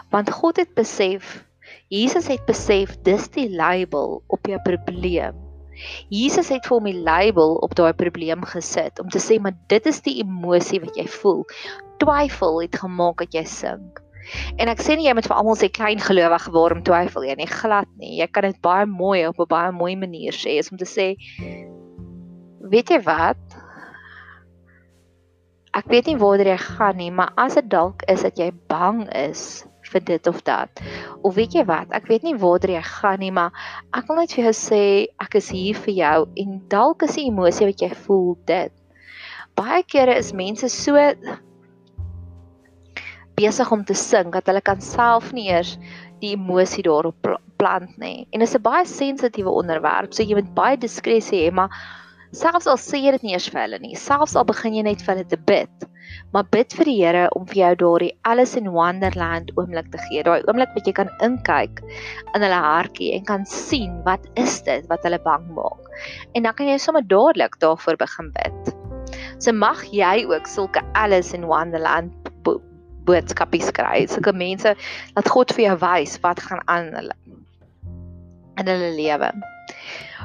Want 0.09 0.31
God 0.31 0.57
het 0.57 0.73
besef 0.73 1.48
Jesus 1.89 2.27
het 2.27 2.45
besef 2.45 2.95
dis 3.07 3.29
die 3.35 3.49
label 3.49 4.19
op 4.27 4.47
jou 4.47 4.59
probleem. 4.65 5.37
Jesus 6.11 6.49
het 6.51 6.65
vir 6.67 6.75
hom 6.75 6.89
die 6.89 6.99
label 7.05 7.55
op 7.63 7.75
daai 7.79 7.93
probleem 7.95 8.43
gesit 8.47 8.99
om 8.99 9.09
te 9.09 9.21
sê 9.23 9.39
maar 9.39 9.55
dit 9.71 9.85
is 9.87 10.01
die 10.05 10.19
emosie 10.23 10.81
wat 10.83 10.97
jy 10.99 11.07
voel. 11.19 11.45
Twyfel 12.03 12.61
het 12.65 12.79
gemaak 12.81 13.23
dat 13.23 13.35
jy 13.35 13.45
sink. 13.47 14.01
En 14.61 14.69
ek 14.69 14.83
sê 14.83 14.97
nie 14.97 15.07
jy 15.07 15.15
moet 15.17 15.27
vir 15.29 15.37
almal 15.39 15.57
sê 15.57 15.69
klein 15.73 16.01
gelowige 16.03 16.51
word 16.53 16.77
om 16.77 16.83
twyfel 16.85 17.25
jy 17.25 17.37
nie 17.39 17.49
glad 17.49 17.89
nie. 17.97 18.19
Jy 18.19 18.27
kan 18.33 18.49
dit 18.49 18.59
baie 18.65 18.85
mooi 18.85 19.25
op 19.27 19.39
'n 19.39 19.49
baie 19.49 19.71
mooi 19.71 19.95
manier 19.95 20.35
sê 20.35 20.59
is 20.59 20.71
om 20.71 20.77
te 20.77 20.85
sê 20.85 21.15
weet 22.59 22.91
jy 22.93 22.99
wat? 23.07 23.41
Ek 25.73 25.85
weet 25.89 26.07
nie 26.09 26.17
waar 26.17 26.41
jy 26.41 26.57
gaan 26.57 26.97
nie, 26.97 27.11
maar 27.11 27.33
as 27.37 27.55
dit 27.55 27.69
dalk 27.69 28.03
is 28.09 28.21
dat 28.21 28.37
jy 28.37 28.51
bang 28.67 29.07
is 29.15 29.65
vir 29.93 30.05
dit 30.07 30.27
of 30.27 30.41
dat. 30.47 30.81
Of 31.21 31.35
weet 31.35 31.57
jy 31.57 31.65
wat? 31.69 31.91
Ek 31.95 32.07
weet 32.11 32.23
nie 32.23 32.35
waar 32.39 32.63
jy 32.63 32.81
gaan 32.85 33.19
nie, 33.19 33.31
maar 33.31 33.51
ek 33.97 34.07
wil 34.09 34.21
net 34.21 34.33
vir 34.35 34.49
jou 34.49 34.55
sê 34.55 34.83
ek 35.21 35.35
is 35.41 35.49
hier 35.53 35.75
vir 35.75 35.93
jou 35.99 36.17
en 36.43 36.57
dalk 36.71 37.03
is 37.07 37.17
die 37.19 37.27
emosie 37.29 37.69
wat 37.69 37.81
jy 37.81 37.91
voel 38.05 38.33
dit. 38.49 38.73
Baie 39.59 39.83
kere 39.83 40.15
is 40.17 40.33
mense 40.33 40.69
so 40.71 40.95
besig 43.39 43.71
om 43.71 43.83
te 43.87 43.95
sing 43.95 44.31
dat 44.35 44.47
hulle 44.51 44.61
kan 44.61 44.81
self 44.83 45.31
nie 45.35 45.49
eers 45.49 45.77
die 46.19 46.33
emosie 46.35 46.83
daarop 46.83 47.29
plant 47.59 47.95
nie. 47.99 48.27
En 48.31 48.39
dit 48.39 48.47
is 48.47 48.55
'n 48.55 48.61
baie 48.63 48.85
sensitiewe 48.85 49.51
onderwerp, 49.51 50.13
so 50.13 50.23
jy 50.23 50.35
moet 50.35 50.53
baie 50.55 50.77
diskresie 50.77 51.47
hê, 51.47 51.51
maar 51.51 51.69
selfs 52.31 52.67
al 52.67 52.77
sê 52.77 52.99
jy 52.99 53.11
dit 53.11 53.23
nie 53.23 53.33
eers 53.33 53.49
vir 53.49 53.61
hulle 53.61 53.79
nie, 53.79 53.95
selfs 53.95 54.35
al 54.35 54.45
begin 54.45 54.75
jy 54.75 54.83
net 54.83 55.01
vir 55.01 55.15
hulle 55.15 55.29
te 55.29 55.37
bid, 55.37 55.89
maar 56.33 56.45
bid 56.53 56.73
vir 56.77 56.89
die 56.89 56.97
Here 56.99 57.25
om 57.37 57.45
vir 57.49 57.61
jou 57.61 57.71
daardie 57.83 58.11
Alice 58.29 58.57
in 58.59 58.69
Wonderland 58.75 59.51
oomblik 59.57 59.89
te 59.93 60.01
gee, 60.07 60.23
daai 60.25 60.43
oomblik 60.45 60.73
wat 60.75 60.87
jy 60.89 60.93
kan 60.99 61.11
inkyk 61.25 61.81
in 62.35 62.45
hulle 62.45 62.61
hartjie 62.65 63.13
en 63.17 63.25
kan 63.29 63.45
sien 63.49 63.95
wat 64.05 64.27
is 64.39 64.59
dit 64.67 64.85
wat 64.91 65.05
hulle 65.07 65.21
bang 65.25 65.47
maak. 65.57 65.89
En 66.37 66.45
dan 66.45 66.55
kan 66.57 66.69
jy 66.69 66.77
sommer 66.81 67.05
dadelik 67.07 67.57
daarvoor 67.63 67.97
begin 67.99 68.33
bid. 68.37 68.73
So 69.39 69.55
mag 69.55 69.81
jy 69.95 70.25
ook 70.29 70.47
sulke 70.47 70.83
Alice 70.93 71.33
in 71.35 71.47
Wonderland 71.49 72.13
boodskapies 73.09 73.71
kry. 73.73 74.05
Sulke 74.11 74.33
mense 74.35 74.75
dat 75.15 75.31
God 75.33 75.53
vir 75.55 75.71
jou 75.71 75.77
wys 75.81 76.19
wat 76.25 76.43
gaan 76.45 76.61
aan 76.67 76.91
hulle 76.97 77.15
in 78.59 78.67
hulle 78.67 78.91
lewe. 78.97 79.31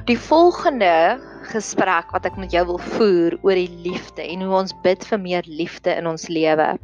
Die 0.08 0.18
volgende 0.18 1.20
gesprek 1.48 2.10
wat 2.12 2.26
ek 2.28 2.36
met 2.40 2.52
jou 2.52 2.64
wil 2.72 2.80
voer 2.96 3.36
oor 3.42 3.58
die 3.58 3.70
liefde 3.84 4.24
en 4.24 4.44
hoe 4.44 4.56
ons 4.64 4.74
bid 4.84 5.04
vir 5.08 5.20
meer 5.20 5.48
liefde 5.48 5.94
in 5.94 6.08
ons 6.10 6.28
lewe. 6.32 6.74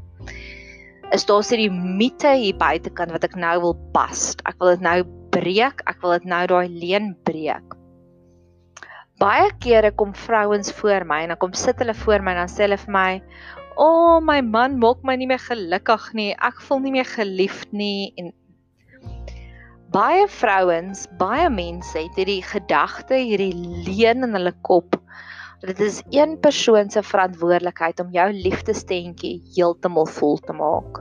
Is 1.14 1.26
daar 1.26 1.42
sê 1.42 1.58
die 1.58 1.72
mite 1.72 2.36
hier 2.38 2.56
buitekant 2.60 3.12
wat 3.12 3.26
ek 3.26 3.34
nou 3.40 3.56
wil 3.64 3.76
pas. 3.94 4.30
Ek 4.46 4.56
wil 4.62 4.76
dit 4.76 4.84
nou 4.86 4.98
breek. 5.34 5.82
Ek 5.90 5.98
wil 6.04 6.18
dit 6.18 6.28
nou 6.30 6.44
daai 6.52 6.68
leen 6.70 7.12
breek. 7.26 7.76
Baie 9.20 9.50
kere 9.60 9.90
kom 9.92 10.14
vrouens 10.16 10.72
voor 10.78 11.04
my 11.04 11.24
en 11.24 11.34
dan 11.34 11.40
kom 11.42 11.52
sit 11.52 11.80
hulle 11.82 11.94
voor 12.06 12.22
my 12.24 12.32
en 12.32 12.44
dan 12.46 12.52
sê 12.52 12.64
hulle 12.64 12.78
vir 12.80 12.94
my, 12.94 13.10
"O, 13.76 13.84
oh, 13.84 14.20
my 14.20 14.40
man 14.40 14.78
maak 14.80 15.02
my 15.04 15.16
nie 15.16 15.26
meer 15.26 15.42
gelukkig 15.42 16.14
nie. 16.14 16.32
Ek 16.40 16.60
voel 16.60 16.80
nie 16.80 16.92
meer 16.92 17.04
geliefd 17.04 17.72
nie." 17.72 18.14
En 18.16 18.32
baie 19.90 20.26
vrouens, 20.30 21.06
baie 21.18 21.48
mense 21.50 21.98
het 21.98 22.18
hierdie 22.18 22.42
gedagte, 22.46 23.16
hierdie 23.18 23.54
leen 23.88 24.22
in 24.22 24.36
hulle 24.36 24.52
kop. 24.66 24.94
Dit 25.66 25.80
is 25.82 25.98
een 26.14 26.36
persoon 26.40 26.90
se 26.94 27.02
verantwoordelikheid 27.02 28.00
om 28.00 28.12
jou 28.14 28.28
liefdestentjie 28.32 29.40
heeltemal 29.56 30.06
vol 30.14 30.38
te 30.46 30.54
maak. 30.56 31.00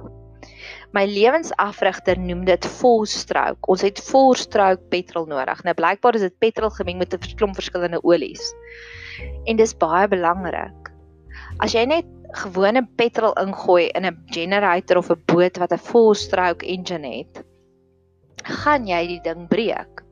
My 0.98 1.06
lewensafrigter 1.06 2.18
noem 2.18 2.42
dit 2.48 2.66
full 2.80 3.06
stroke. 3.06 3.62
Ons 3.70 3.86
het 3.86 4.02
full 4.02 4.34
stroke 4.36 4.82
petrol 4.90 5.30
nodig. 5.30 5.62
Nou 5.64 5.76
blykbaar 5.78 6.18
is 6.18 6.26
dit 6.26 6.40
petrol 6.42 6.74
gemeng 6.74 6.98
met 6.98 7.14
'n 7.14 7.36
klomp 7.38 7.56
verskillende 7.56 8.02
olies. 8.04 8.42
En 9.46 9.56
dis 9.56 9.78
baie 9.78 10.08
belangrik. 10.08 10.90
As 11.60 11.74
jy 11.74 11.86
net 11.86 12.06
gewone 12.42 12.88
petrol 12.98 13.38
ingooi 13.38 13.92
in 13.94 14.06
'n 14.06 14.18
generator 14.34 14.98
of 14.98 15.12
'n 15.12 15.22
boot 15.26 15.58
wat 15.58 15.72
'n 15.72 15.78
full 15.78 16.16
stroke 16.16 16.66
engine 16.66 17.08
het, 17.08 17.46
gaan 18.44 18.88
jy 18.88 19.02
die 19.08 19.22
ding 19.26 19.48
breek. 19.50 20.04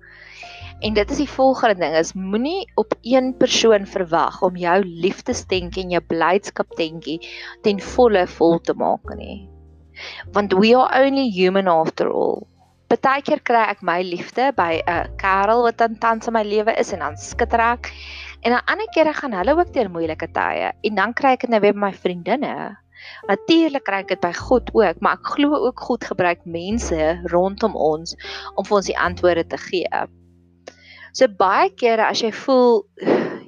En 0.86 0.94
dit 0.94 1.12
is 1.12 1.22
die 1.24 1.30
volgende 1.30 1.82
ding 1.82 1.96
is 1.98 2.14
moenie 2.14 2.68
op 2.78 2.94
een 3.02 3.32
persoon 3.38 3.88
verwag 3.90 4.42
om 4.46 4.58
jou 4.58 4.78
liefdestentjie 4.86 5.84
en 5.84 5.96
jou 5.96 6.04
blydskaptentjie 6.14 7.18
ten 7.66 7.82
volle 7.82 8.28
vol 8.38 8.60
te 8.60 8.76
maak 8.78 9.16
nie. 9.18 9.48
Want 10.34 10.54
we 10.54 10.76
are 10.78 11.06
only 11.06 11.32
human 11.34 11.68
after 11.68 12.12
all. 12.14 12.46
Partykeer 12.88 13.42
kry 13.44 13.66
ek 13.74 13.82
my 13.82 14.02
liefde 14.06 14.54
by 14.56 14.80
'n 14.86 15.18
kerel 15.18 15.66
wat 15.66 15.82
aan 15.82 15.98
tans 15.98 16.28
in 16.28 16.34
my 16.34 16.44
lewe 16.44 16.78
is 16.80 16.94
en 16.94 17.00
dan 17.00 17.18
skitter 17.18 17.60
ek 17.60 17.92
En 18.42 18.54
aan 18.54 18.66
ander 18.66 18.90
kere 18.94 19.14
gaan 19.14 19.34
hulle 19.34 19.56
ook 19.58 19.74
deur 19.74 19.90
moeilike 19.92 20.30
tye 20.32 20.72
en 20.82 20.96
dan 20.96 21.14
kry 21.14 21.34
ek 21.36 21.46
dit 21.46 21.54
nou 21.54 21.60
weer 21.64 21.74
by 21.74 21.88
my 21.88 21.94
vriendinne. 21.94 22.54
Natuurlik 23.28 23.86
kry 23.88 24.04
ek 24.04 24.14
dit 24.14 24.22
by 24.22 24.34
God 24.34 24.72
ook, 24.74 25.02
maar 25.02 25.20
ek 25.20 25.34
glo 25.36 25.62
ook 25.68 25.80
God 25.90 26.04
gebruik 26.04 26.46
mense 26.46 27.18
rondom 27.34 27.76
ons 27.76 28.16
om 28.56 28.66
vir 28.66 28.78
ons 28.80 28.90
die 28.90 28.98
antwoorde 28.98 29.48
te 29.48 29.60
gee. 29.68 30.04
So 31.18 31.28
baie 31.28 31.72
kere 31.74 32.06
as 32.12 32.22
jy 32.22 32.32
voel 32.32 32.84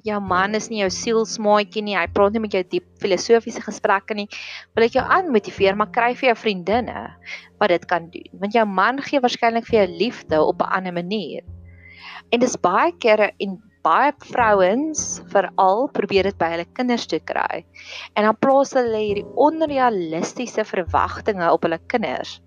jou 0.08 0.20
man 0.24 0.56
is 0.58 0.70
nie 0.72 0.82
jou 0.82 0.89
sielsmaatjie 0.94 1.84
nie, 1.86 1.96
hy 1.98 2.08
praat 2.13 2.34
nie 2.34 2.41
met 2.44 2.56
jou 2.56 2.63
diep 2.72 2.88
filosofiese 3.03 3.62
gesprekke 3.65 4.15
nie, 4.18 4.27
wil 4.75 4.86
ek 4.88 4.98
jou 4.98 5.03
aanmotiveer 5.03 5.77
maar 5.77 5.91
kry 5.94 6.13
vir 6.18 6.32
jou 6.32 6.38
vriendinne 6.39 7.06
wat 7.60 7.74
dit 7.74 7.88
kan 7.89 8.08
doen. 8.13 8.29
Want 8.41 8.56
jou 8.58 8.65
man 8.65 9.01
gee 9.06 9.22
waarskynlik 9.22 9.68
vir 9.70 9.82
jou 9.82 9.88
liefde 10.00 10.41
op 10.41 10.63
'n 10.63 10.72
ander 10.79 10.94
manier. 10.94 11.44
En 12.32 12.39
dis 12.39 12.58
baie 12.58 12.94
kere 12.98 13.32
en 13.39 13.60
baie 13.86 14.12
vrouens 14.31 15.21
veral 15.31 15.88
probeer 15.95 16.29
dit 16.29 16.38
by 16.39 16.51
hulle 16.55 16.67
kinders 16.77 17.07
toe 17.09 17.21
kry. 17.24 17.63
En 18.15 18.27
dan 18.27 18.38
plaas 18.41 18.75
hulle 18.77 19.01
hierdie 19.03 19.27
onrealistiese 19.39 20.65
verwagtinge 20.67 21.48
op 21.51 21.67
hulle 21.67 21.79
kinders. 21.91 22.39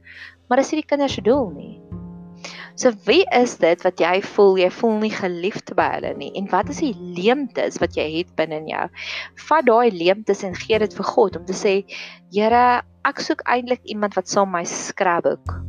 Maar 0.48 0.62
dis 0.62 0.72
nie 0.72 0.82
die 0.82 0.90
kinders 0.90 1.16
se 1.16 1.24
doel 1.24 1.50
nie. 1.56 1.74
So 2.74 2.90
wie 3.06 3.22
is 3.36 3.58
dit 3.60 3.82
wat 3.84 4.00
jy 4.00 4.14
voel 4.24 4.56
jy 4.58 4.68
voel 4.72 4.94
nie 5.02 5.12
geliefd 5.12 5.74
by 5.78 5.88
hulle 5.96 6.12
nie 6.18 6.30
en 6.40 6.48
wat 6.50 6.70
is 6.72 6.80
die 6.82 6.94
leemtes 6.96 7.76
wat 7.82 7.98
jy 7.98 8.06
het 8.16 8.32
binne 8.38 8.62
in 8.62 8.70
jou? 8.72 8.86
Vat 9.48 9.68
daai 9.68 9.92
leemtes 9.92 10.42
en 10.48 10.56
gee 10.56 10.80
dit 10.82 10.96
vir 10.96 11.10
God 11.12 11.36
om 11.38 11.44
te 11.48 11.56
sê, 11.56 11.74
Here, 12.32 12.80
ek 13.08 13.20
soek 13.20 13.44
eintlik 13.50 13.84
iemand 13.84 14.16
wat 14.16 14.32
saam 14.32 14.50
my 14.54 14.64
skrapboek 14.68 15.60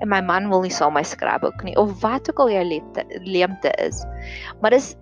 en 0.00 0.08
my 0.08 0.20
man 0.24 0.48
wil 0.48 0.64
nie 0.64 0.72
saam 0.74 0.94
my 0.96 1.04
skrapboek 1.06 1.64
nie 1.66 1.76
of 1.80 1.92
wat 2.02 2.30
ook 2.30 2.42
al 2.44 2.52
jou 2.54 2.64
leemte, 2.64 3.04
leemte 3.24 3.72
is. 3.84 4.02
Maar 4.60 4.76
dis 4.76 4.94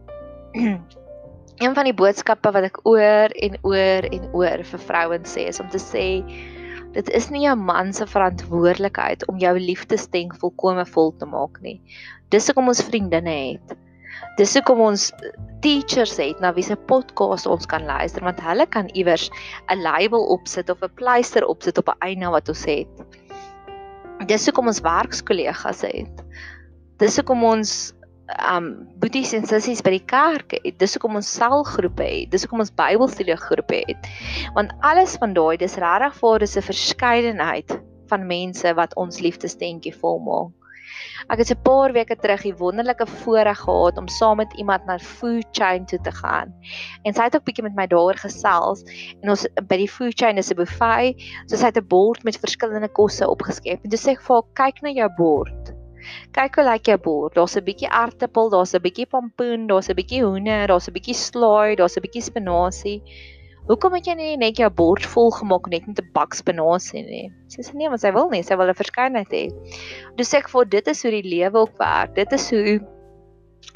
een 1.63 1.75
van 1.75 1.89
die 1.89 1.95
boodskappe 1.95 2.53
wat 2.55 2.69
ek 2.71 2.81
oor 2.87 3.35
en 3.35 3.59
oor 3.63 4.09
en 4.11 4.31
oor 4.33 4.65
vir 4.71 4.87
vrouens 4.91 5.35
sê 5.35 5.49
is 5.51 5.61
om 5.63 5.69
te 5.73 5.83
sê 5.83 6.07
dit 6.95 7.11
is 7.15 7.29
nie 7.31 7.45
jou 7.45 7.55
man 7.59 7.93
se 7.93 8.07
verantwoordelikheid 8.09 9.27
om 9.29 9.41
jou 9.43 9.55
liefdesting 9.61 10.33
volkome 10.41 10.87
vol 10.89 11.13
te 11.21 11.27
maak 11.29 11.61
nie. 11.63 11.77
Dis 12.33 12.49
hoekom 12.49 12.71
ons 12.73 12.83
vriendinne 12.85 13.35
het. 13.35 13.77
Dis 14.39 14.55
hoekom 14.57 14.81
ons 14.87 15.09
teachers 15.63 16.17
het 16.19 16.41
na 16.43 16.53
wie 16.55 16.65
se 16.65 16.77
podcast 16.91 17.47
ons 17.51 17.67
kan 17.71 17.85
luister 17.87 18.25
want 18.25 18.41
hulle 18.43 18.67
kan 18.71 18.91
iewers 18.95 19.29
'n 19.71 19.83
label 19.83 20.27
opsit 20.35 20.71
of 20.71 20.83
'n 20.83 20.95
pleister 20.95 21.47
opsit 21.47 21.79
op 21.79 21.89
'n 21.89 21.99
eina 22.09 22.31
wat 22.31 22.49
ons 22.49 22.65
het. 22.65 23.18
Dis 24.27 24.49
hoekom 24.49 24.67
ons 24.67 24.81
werkskollegas 24.83 25.85
het. 25.87 26.25
Dis 26.99 27.17
hoekom 27.21 27.45
ons 27.45 27.95
um 28.53 28.67
boeties 29.01 29.33
en 29.33 29.47
sissies 29.49 29.81
by 29.85 29.95
die 29.95 30.05
kerk 30.05 30.57
het. 30.59 30.79
Dis 30.81 30.97
hoekom 30.97 31.17
ons 31.21 31.31
selgroepe 31.39 32.05
het. 32.05 32.31
Dis 32.33 32.45
hoekom 32.45 32.65
ons 32.65 32.75
Bybelstudie 32.75 33.37
groepe 33.41 33.83
het. 33.87 34.11
Want 34.57 34.75
alles 34.81 35.17
van 35.23 35.37
daai 35.39 35.57
dis 35.57 35.79
regtig 35.81 36.19
vir 36.21 36.39
dis 36.45 36.57
'n 36.57 36.67
verskeidenheid 36.67 37.79
van 38.09 38.27
mense 38.27 38.75
wat 38.75 38.95
ons 38.97 39.21
liefdestentjie 39.21 39.95
volmaak. 39.95 40.53
Ek 41.29 41.39
het 41.39 41.51
'n 41.51 41.63
paar 41.63 41.93
weke 41.93 42.17
terug 42.17 42.43
die 42.43 42.55
wonderlike 42.55 43.07
voorreg 43.07 43.59
gehad 43.59 43.99
om 43.99 44.09
saam 44.09 44.37
met 44.37 44.53
iemand 44.57 44.87
na 44.87 44.99
Food 44.99 45.47
Chain 45.53 45.87
toe 45.87 46.01
te 46.01 46.13
gaan. 46.13 46.55
En 47.03 47.15
sy 47.15 47.23
het 47.23 47.37
ook 47.37 47.45
bietjie 47.45 47.65
met 47.65 47.75
my 47.75 47.87
daaroor 47.87 48.17
gesels 48.17 48.83
en 49.23 49.31
ons 49.31 49.47
by 49.69 49.77
die 49.77 49.91
Food 49.91 50.15
Chain 50.19 50.37
is 50.37 50.51
'n 50.51 50.57
buffet, 50.57 51.15
so 51.47 51.57
sy 51.57 51.67
het 51.67 51.77
'n 51.77 51.87
bord 51.87 52.25
met 52.25 52.39
verskillende 52.39 52.89
kosse 52.89 53.29
opgeskep. 53.29 53.85
En 53.85 53.91
toe 53.91 53.99
sê 53.99 54.11
ek 54.13 54.23
vir 54.23 54.35
haar, 54.35 54.49
"Kyk 54.55 54.83
na 54.83 54.91
jou 54.91 55.09
bord." 55.17 55.79
Kyk 56.33 56.55
hoe 56.57 56.65
lyk 56.65 56.87
jou 56.87 56.99
bord. 56.99 57.35
Daar's 57.35 57.57
'n 57.57 57.65
bietjie 57.65 57.89
aartappel, 57.89 58.51
daar's 58.51 58.75
'n 58.75 58.83
bietjie 58.83 59.07
pompoen, 59.07 59.67
daar's 59.67 59.89
'n 59.89 59.95
bietjie 59.95 60.23
hoender, 60.25 60.67
daar's 60.67 60.89
'n 60.89 60.93
bietjie 60.93 61.15
slaai, 61.15 61.77
daar's 61.77 61.97
'n 61.97 62.05
bietjie 62.07 62.23
spinasie. 62.23 63.03
Hoekom 63.69 63.99
het 63.99 64.07
jy 64.09 64.15
nie 64.17 64.37
net 64.41 64.57
jou 64.57 64.69
bord 64.73 65.05
vol 65.13 65.29
gemaak 65.37 65.67
net 65.69 65.87
met 65.87 65.99
'n 66.01 66.13
bak 66.15 66.33
spinasie 66.35 67.03
nie? 67.05 67.27
Sy 67.53 67.61
sê 67.61 67.75
nee, 67.75 67.89
maar 67.89 68.01
sy 68.01 68.13
wil 68.17 68.31
nie, 68.33 68.43
sy 68.43 68.57
wil 68.57 68.71
'n 68.73 68.75
verskeidenheid 68.75 69.29
hê. 69.29 69.45
Dus 70.17 70.33
ek 70.33 70.49
vir 70.49 70.65
dit 70.65 70.89
is 70.89 71.03
hoe 71.03 71.13
die 71.13 71.29
lewe 71.29 71.59
ook 71.59 71.77
werk. 71.79 72.15
Dit 72.15 72.33
is 72.33 72.49
hoe 72.51 72.81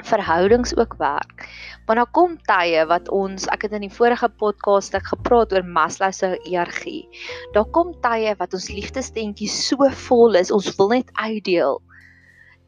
verhoudings 0.01 0.75
ook 0.77 0.95
werk. 0.97 1.45
Maar 1.85 1.95
daar 1.95 2.11
kom 2.11 2.37
tye 2.47 2.85
wat 2.89 3.09
ons, 3.09 3.47
ek 3.47 3.67
het 3.67 3.71
in 3.77 3.85
die 3.85 3.93
vorige 3.93 4.29
podcast 4.29 4.95
ek 4.95 5.13
gepraat 5.13 5.53
oor 5.53 5.63
Maslow 5.63 6.11
se 6.11 6.39
hiërargie. 6.47 7.07
Daar 7.53 7.69
kom 7.71 7.93
tye 8.01 8.35
wat 8.39 8.53
ons 8.53 8.69
liefdestentjie 8.69 9.49
so 9.49 9.77
vol 10.07 10.35
is, 10.35 10.51
ons 10.51 10.75
wil 10.77 10.89
net 10.89 11.11
uitdeel. 11.13 11.81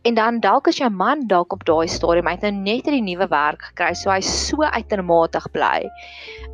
En 0.06 0.14
dan 0.14 0.38
dalk 0.40 0.68
as 0.70 0.78
jou 0.78 0.90
man 0.94 1.24
dalk 1.26 1.54
op 1.56 1.64
daai 1.66 1.88
stadium 1.90 2.28
uit 2.30 2.44
nou 2.46 2.52
net 2.54 2.88
'n 2.88 3.04
nuwe 3.04 3.28
werk 3.32 3.62
gekry, 3.72 3.94
so 3.94 4.12
hy 4.12 4.22
so 4.22 4.62
uitermate 4.62 5.42
bly. 5.52 5.90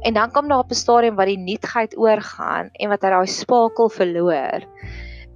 En 0.08 0.14
dan 0.14 0.32
kom 0.32 0.48
daar 0.48 0.64
op 0.64 0.72
'n 0.72 0.80
stadium 0.84 1.16
waar 1.16 1.28
die 1.28 1.38
nuutheid 1.38 1.98
oorgaan 1.98 2.70
en 2.74 2.90
wat 2.90 3.02
hy 3.02 3.10
daai 3.10 3.28
spakel 3.28 3.90
verloor. 3.90 4.64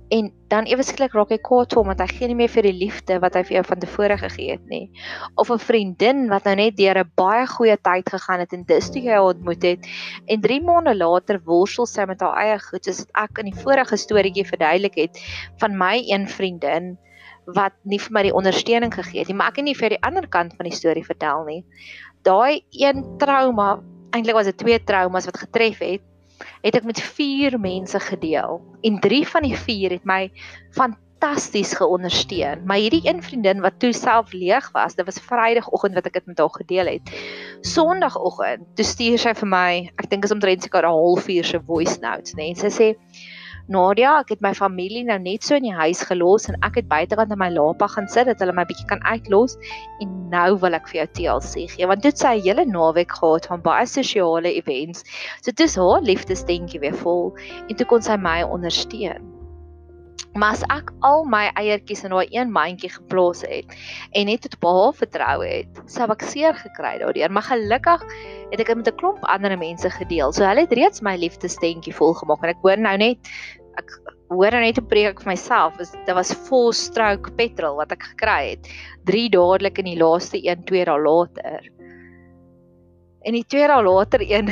En 0.10 0.32
dan 0.48 0.64
ewe 0.64 0.84
skielik 0.84 1.14
raak 1.14 1.30
hy 1.30 1.38
kwaad 1.38 1.74
vir 1.74 1.80
hom 1.82 1.88
want 1.88 2.00
hy 2.00 2.08
gee 2.08 2.28
nie 2.28 2.40
meer 2.40 2.50
vir 2.56 2.64
die 2.64 2.80
liefde 2.80 3.20
wat 3.20 3.34
hy 3.34 3.44
vir 3.44 3.56
jou 3.56 3.64
van 3.68 3.80
tevore 3.80 4.18
gegee 4.18 4.52
het 4.52 4.66
nie. 4.70 4.90
Of 5.36 5.52
'n 5.52 5.60
vriendin 5.60 6.30
wat 6.30 6.46
nou 6.46 6.56
net 6.56 6.78
deur 6.78 6.98
'n 7.04 7.12
baie 7.16 7.46
goeie 7.48 7.78
tyd 7.78 8.10
gegaan 8.10 8.40
het 8.40 8.54
en 8.54 8.64
dis 8.64 8.92
toe 8.92 9.02
jy 9.02 9.12
haar 9.12 9.34
ontmoet 9.34 9.64
het 9.64 9.88
en 10.28 10.42
3 10.42 10.62
maande 10.62 10.96
later 10.96 11.42
worstel 11.44 11.86
sy 11.86 12.06
met 12.06 12.22
haar 12.22 12.38
eie 12.38 12.60
goed 12.60 12.86
soos 12.86 13.06
ek 13.14 13.40
in 13.40 13.52
die 13.52 13.62
vorige 13.64 13.98
storieetjie 13.98 14.48
verduidelik 14.48 14.96
het 14.96 15.20
van 15.60 15.78
my 15.78 16.04
een 16.08 16.28
vriendin 16.28 16.98
wat 17.46 17.76
nie 17.84 18.00
vir 18.02 18.14
my 18.16 18.24
die 18.28 18.34
ondersteuning 18.36 18.94
gegee 18.94 19.22
het 19.22 19.30
nie, 19.30 19.38
maar 19.38 19.54
ek 19.54 19.62
het 19.62 19.68
nie 19.70 19.78
vir 19.78 19.96
die 19.96 20.02
ander 20.02 20.28
kant 20.28 20.56
van 20.58 20.70
die 20.70 20.76
storie 20.76 21.06
vertel 21.06 21.46
nie. 21.46 21.62
Daai 22.26 22.66
een 22.74 23.04
trauma, 23.22 23.80
eintlik 24.16 24.38
was 24.38 24.50
dit 24.50 24.58
twee 24.58 24.80
traumas 24.82 25.28
wat 25.30 25.38
getref 25.38 25.82
het, 25.84 26.04
het 26.66 26.76
ek 26.76 26.88
met 26.88 27.00
4 27.00 27.60
mense 27.62 28.00
gedeel 28.10 28.60
en 28.84 29.00
3 29.00 29.28
van 29.28 29.46
die 29.48 29.56
4 29.56 29.96
het 29.96 30.08
my 30.10 30.32
fantasties 30.76 31.74
geondersteun. 31.78 32.66
Maar 32.66 32.82
hierdie 32.84 33.06
een 33.08 33.22
vriendin 33.24 33.62
wat 33.64 33.80
toe 33.80 33.94
self 33.94 34.34
leeg 34.34 34.68
was, 34.76 34.96
dit 34.96 35.06
was 35.06 35.22
Vrydagoggend 35.22 35.96
wat 35.96 36.10
ek 36.10 36.20
dit 36.20 36.26
met 36.26 36.42
haar 36.42 36.52
gedeel 36.58 36.92
het. 36.98 37.14
Sondagoggend, 37.62 38.68
toe 38.76 38.86
stuur 38.86 39.22
sy 39.22 39.36
vir 39.38 39.50
my, 39.50 39.70
ek 39.96 40.10
dink 40.12 40.28
is 40.28 40.36
omtrent 40.36 40.66
seker 40.66 40.86
'n 40.86 40.98
halfuur 40.98 41.46
se 41.46 41.60
voice 41.60 42.00
notes, 42.02 42.36
né? 42.36 42.52
Nee, 42.52 42.56
sy 42.56 42.70
sê 42.70 42.96
Nadia, 43.68 44.20
ek 44.22 44.30
het 44.36 44.42
my 44.46 44.52
familie 44.54 45.02
nou 45.08 45.18
net 45.18 45.46
so 45.46 45.58
in 45.58 45.66
die 45.66 45.74
huis 45.74 46.04
gelos 46.06 46.44
en 46.52 46.58
ek 46.68 46.76
het 46.78 46.90
buitekant 46.92 47.32
in 47.34 47.40
my 47.42 47.48
lapa 47.50 47.88
gaan 47.90 48.06
sit 48.14 48.30
dat 48.30 48.44
hulle 48.44 48.54
my 48.54 48.66
bietjie 48.70 48.86
kan 48.92 49.02
uitlos 49.02 49.58
en 50.06 50.12
nou 50.30 50.52
wil 50.62 50.78
ek 50.78 50.92
vir 50.92 51.00
jou 51.00 51.08
TLC 51.18 51.66
gee 51.74 51.90
want 51.90 52.06
dit 52.06 52.22
sê 52.22 52.36
'n 52.36 52.46
hele 52.46 52.66
naweek 52.70 53.18
gehad 53.18 53.50
van 53.50 53.66
baie 53.66 53.88
sosiale 53.90 54.54
events. 54.62 55.02
So 55.42 55.52
dis 55.52 55.82
haar 55.82 56.06
liefdesdentjie 56.06 56.84
weer 56.86 56.94
vol 57.02 57.34
en 57.70 57.76
toe 57.76 57.90
kon 57.90 58.06
sy 58.06 58.22
my 58.22 58.44
ondersteun. 58.44 59.35
Maar 60.36 60.52
as 60.52 60.64
ek 60.68 60.90
al 61.08 61.24
my 61.32 61.46
eiertjies 61.56 62.04
in 62.04 62.12
daai 62.12 62.28
een 62.34 62.50
mandjie 62.52 62.90
geplaas 62.92 63.46
het 63.48 63.72
en 64.20 64.28
net 64.28 64.42
tot 64.44 64.58
behaal 64.60 64.92
vertrou 64.98 65.36
het, 65.46 65.78
sou 65.92 66.10
ek 66.12 66.26
seer 66.28 66.58
gekry 66.60 66.98
daardeur, 67.00 67.32
maar 67.32 67.48
gelukkig 67.48 68.04
het 68.52 68.60
ek 68.60 68.68
dit 68.68 68.82
met 68.82 68.90
'n 68.92 69.00
klomp 69.00 69.24
ander 69.32 69.56
mense 69.58 69.90
gedeel. 69.90 70.34
So 70.36 70.44
hulle 70.44 70.68
het 70.68 70.76
reeds 70.76 71.00
my 71.02 71.16
liefdesstentjie 71.16 71.96
volgemaak 71.96 72.44
en 72.44 72.52
ek 72.52 72.60
hoor 72.68 72.78
nou 72.78 72.98
net 72.98 73.32
ek 73.80 73.96
hoor 74.28 74.52
nou 74.52 74.62
net 74.62 74.78
'n 74.78 74.92
preek 74.92 75.24
vir 75.24 75.32
myself. 75.32 75.78
Dit 75.78 76.12
was 76.16 76.34
vol 76.50 76.74
stroke 76.74 77.32
petrol 77.40 77.80
wat 77.80 77.92
ek 77.92 78.04
gekry 78.04 78.50
het. 78.50 78.68
3 79.06 79.30
dadelik 79.30 79.80
in 79.80 79.86
die 79.86 80.00
laaste 80.04 80.38
1 80.38 80.66
2 80.66 80.86
dae 80.86 81.00
later. 81.00 81.62
En 83.24 83.34
die 83.34 83.46
2 83.48 83.68
dae 83.68 83.84
later 83.84 84.20
een 84.20 84.52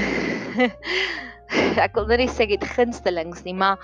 ek 1.86 1.96
wil 1.96 2.08
net 2.08 2.30
sê 2.30 2.48
ek 2.48 2.62
het 2.62 2.72
gunstelings 2.72 3.44
nie, 3.44 3.54
maar 3.54 3.78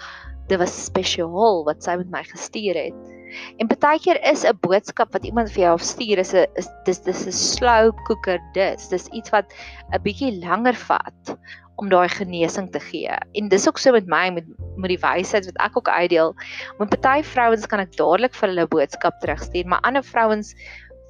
dit 0.50 0.60
was 0.60 0.74
spesiaal 0.86 1.64
wat 1.68 1.84
sy 1.86 1.96
met 2.02 2.10
my 2.14 2.24
gestuur 2.28 2.78
het. 2.78 3.16
En 3.62 3.70
baie 3.70 4.00
keer 4.02 4.18
is 4.26 4.44
'n 4.44 4.58
boodskap 4.66 5.14
wat 5.14 5.26
iemand 5.26 5.52
vir 5.54 5.64
jou 5.64 5.78
stuur 5.78 6.18
is 6.18 6.34
'n 6.34 6.46
is 6.56 6.70
dis 6.86 7.00
dis 7.00 7.26
'n 7.28 7.32
slow 7.32 7.92
cooker 8.08 8.40
dis. 8.54 8.90
Dis 8.90 9.08
iets 9.14 9.30
wat 9.30 9.54
'n 9.94 10.02
bietjie 10.02 10.40
langer 10.42 10.76
vat 10.76 11.38
om 11.78 11.90
daai 11.90 12.10
genesing 12.10 12.72
te 12.72 12.80
gee. 12.80 13.16
En 13.34 13.50
dis 13.50 13.68
ook 13.68 13.78
so 13.78 13.92
met 13.92 14.08
my 14.08 14.30
met 14.30 14.46
met 14.76 14.90
die 14.90 15.00
wysheid 15.00 15.46
wat 15.46 15.58
ek 15.58 15.78
ook 15.78 15.90
uitdeel. 15.90 16.36
Met 16.80 16.90
party 16.90 17.24
vrouens 17.24 17.68
kan 17.68 17.80
ek 17.80 17.96
dadelik 17.96 18.34
vir 18.34 18.50
hulle 18.50 18.64
'n 18.64 18.74
boodskap 18.76 19.20
terugstuur, 19.20 19.68
maar 19.68 19.82
ander 19.82 20.04
vrouens 20.04 20.56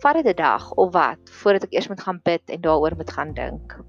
vat 0.01 0.15
dit 0.15 0.27
'n 0.27 0.36
dag 0.36 0.72
of 0.72 0.93
wat 0.93 1.19
voordat 1.41 1.63
ek 1.63 1.74
eers 1.74 1.88
moet 1.88 2.01
gaan 2.01 2.19
bid 2.24 2.43
en 2.50 2.62
daaroor 2.62 2.96
moet 2.96 3.12
gaan 3.12 3.34
dink. 3.34 3.79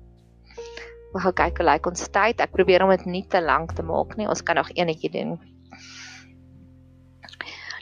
Ons 1.12 1.22
gaan 1.22 1.34
kyk 1.34 1.58
hoe 1.58 1.66
lyk 1.66 1.86
ons 1.90 2.08
tyd. 2.14 2.40
Ek 2.40 2.52
probeer 2.54 2.84
om 2.84 2.92
dit 2.94 3.06
nie 3.06 3.24
te 3.26 3.40
lank 3.42 3.74
te 3.74 3.82
maak 3.82 4.16
nie. 4.16 4.28
Ons 4.30 4.42
kan 4.46 4.60
nog 4.60 4.70
eenetjie 4.74 5.10
doen. 5.10 5.38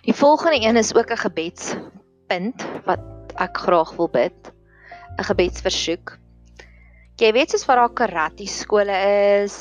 Die 0.08 0.16
volgende 0.16 0.62
een 0.64 0.76
is 0.80 0.94
ook 0.94 1.10
'n 1.12 1.24
gebedspunt 1.24 2.64
wat 2.84 3.04
ek 3.36 3.56
graag 3.56 3.92
wil 3.96 4.08
bid. 4.08 4.52
'n 5.18 5.24
Gebedsversoek. 5.24 6.18
Jy 7.18 7.32
weet 7.34 7.50
soos 7.50 7.64
waar 7.66 7.80
daar 7.80 7.94
karate 7.98 8.44
skole 8.46 8.94
is. 9.42 9.54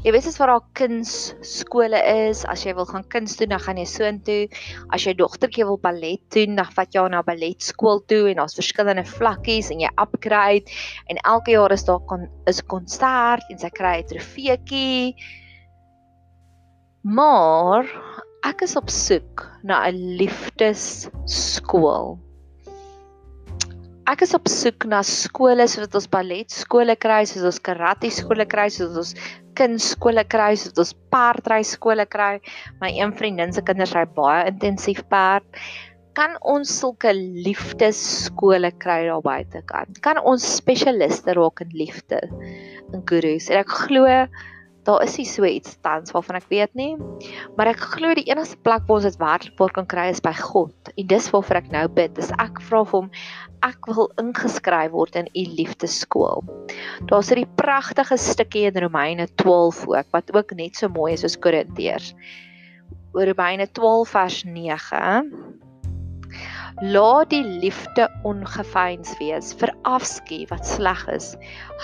Jy 0.00 0.14
weet 0.14 0.24
soos 0.24 0.38
waar 0.40 0.54
daar 0.54 0.68
kunsskole 0.78 1.98
is. 2.08 2.40
As 2.48 2.62
jy 2.64 2.72
wil 2.78 2.88
gaan 2.88 3.04
kuns 3.12 3.36
doen, 3.36 3.52
dan 3.52 3.60
gaan 3.60 3.76
jy 3.76 3.84
soontoe. 3.90 4.46
As 4.96 5.04
jy 5.04 5.12
dogtertjie 5.18 5.66
wil 5.68 5.76
ballet 5.82 6.22
doen, 6.32 6.56
dan 6.56 6.70
vat 6.72 6.88
jy 6.88 7.04
haar 7.04 7.12
na 7.12 7.20
balletskool 7.26 8.00
toe 8.08 8.30
en 8.30 8.40
daar's 8.40 8.56
verskillende 8.56 9.04
vlakkies 9.04 9.68
en 9.74 9.84
jy 9.84 9.90
upgrade 10.00 10.72
en 11.12 11.20
elke 11.20 11.52
jaar 11.52 11.76
is 11.76 11.84
daar 11.84 12.00
kon 12.08 12.24
is 12.48 12.64
konsert 12.72 13.44
en 13.52 13.60
sy 13.60 13.68
kry 13.76 14.00
'n 14.00 14.08
trofeetjie. 14.08 15.12
Maar 17.04 17.84
ek 18.48 18.64
is 18.64 18.72
op 18.80 18.88
soek 18.88 19.52
na 19.60 19.84
'n 19.84 20.16
liefdesskool. 20.16 22.16
Ek 24.10 24.24
is 24.26 24.32
op 24.34 24.48
soek 24.50 24.82
na 24.90 24.98
skole 25.06 25.62
soos 25.70 25.92
ons 25.94 26.08
ballet 26.10 26.50
skole 26.50 26.96
kry, 26.98 27.20
soos 27.28 27.44
ons 27.46 27.60
karate 27.62 28.08
skole 28.10 28.46
kry, 28.50 28.64
soos 28.74 28.96
ons 28.98 29.12
kunstskole 29.58 30.24
kry, 30.26 30.56
soos 30.58 30.74
ons 30.82 30.90
perdry 31.14 31.60
skole 31.62 32.06
kry. 32.10 32.40
My 32.82 32.90
een 32.96 33.14
vriendin 33.14 33.54
se 33.54 33.62
kinders 33.62 33.94
ry 33.94 34.02
baie 34.16 34.48
intensief 34.50 35.04
perd. 35.12 35.46
Kan 36.18 36.34
ons 36.42 36.72
sulke 36.80 37.14
liefdesskole 37.14 38.72
kry 38.82 38.98
daar 39.06 39.22
buite 39.22 39.62
kan? 39.70 39.94
Kan 40.02 40.18
ons 40.18 40.50
spesialiste 40.58 41.38
raak 41.38 41.62
in 41.62 41.70
liefde 41.84 42.18
in 42.90 43.06
gurus? 43.06 43.46
En 43.54 43.62
ek 43.62 43.70
glo 43.86 44.08
daar 44.86 45.02
is 45.04 45.16
nie 45.18 45.26
so 45.28 45.46
iets 45.46 45.76
tans 45.84 46.12
waarvan 46.14 46.38
ek 46.40 46.48
weet 46.50 46.74
nie, 46.78 46.96
maar 47.56 47.70
ek 47.70 47.82
glo 47.94 48.14
die 48.18 48.26
enigste 48.30 48.58
plek 48.66 48.86
waar 48.88 48.98
ons 48.98 49.06
dit 49.06 49.18
werklik 49.20 49.74
kan 49.76 49.86
kry 49.86 50.08
is 50.10 50.22
by 50.24 50.34
God. 50.38 50.92
En 50.96 51.08
dis 51.10 51.30
waarvoor 51.30 51.60
ek 51.62 51.70
nou 51.74 51.86
bid. 51.88 52.14
Dis 52.18 52.32
ek 52.42 52.60
vra 52.68 52.82
vir 52.84 52.98
hom 52.98 53.10
ek 53.62 53.86
wil 53.86 54.10
ingeskryf 54.18 54.90
word 54.90 55.18
in 55.20 55.28
u 55.38 55.44
liefdeskool. 55.58 56.42
Daar's 57.10 57.30
'n 57.30 57.46
pragtige 57.56 58.18
stukkie 58.18 58.66
in 58.66 58.82
Romeine 58.82 59.28
12 59.36 59.86
ook 59.86 60.08
wat 60.10 60.34
ook 60.34 60.54
net 60.54 60.76
so 60.76 60.88
mooi 60.88 61.12
is 61.12 61.20
soos 61.20 61.38
Korintiërs. 61.38 62.14
Romeine 63.12 63.66
12 63.66 64.08
vers 64.08 64.44
9 64.44 65.61
Laat 66.80 67.30
die 67.30 67.44
liefde 67.44 68.08
ongeveins 68.24 69.12
wees, 69.18 69.52
verafskie 69.60 70.46
wat 70.48 70.66
sleg 70.66 71.02
is. 71.12 71.34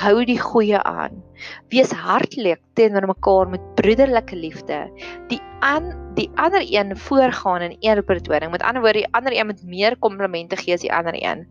Hou 0.00 0.24
die 0.24 0.38
goeie 0.40 0.80
aan. 0.80 1.20
Wees 1.68 1.92
hartlik 1.92 2.62
teenoor 2.78 3.06
mekaar 3.10 3.50
met 3.52 3.74
broederlike 3.76 4.36
liefde. 4.36 4.86
Die 5.28 5.40
aan 5.60 5.92
die 6.16 6.30
ander 6.34 6.64
een 6.64 6.96
voorgaan 6.96 7.62
in 7.62 7.76
eerbetoning. 7.80 8.50
Met 8.50 8.62
ander 8.62 8.82
woorde, 8.82 9.04
die 9.04 9.12
ander 9.12 9.36
een 9.36 9.46
moet 9.46 9.62
meer 9.62 9.96
komplimente 9.98 10.56
gee 10.56 10.74
as 10.74 10.86
die 10.86 10.92
ander 10.92 11.14
een. 11.14 11.46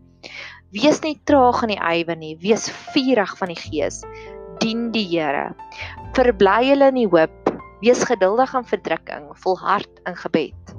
Wees 0.74 1.00
nie 1.00 1.16
traag 1.24 1.62
in 1.64 1.72
die 1.72 1.80
ywe 1.80 2.16
nie, 2.18 2.34
wees 2.42 2.66
vurig 2.92 3.36
van 3.38 3.54
die 3.54 3.60
gees. 3.60 4.02
Dien 4.58 4.90
die 4.92 5.06
Here. 5.06 5.54
Verbly 6.18 6.72
hulle 6.72 6.90
in 6.90 7.00
die 7.04 7.08
hoop. 7.08 7.54
Wees 7.80 8.02
geduldig 8.04 8.52
in 8.58 8.66
verdrukking, 8.66 9.30
volhard 9.38 10.02
in 10.04 10.18
gebed. 10.18 10.74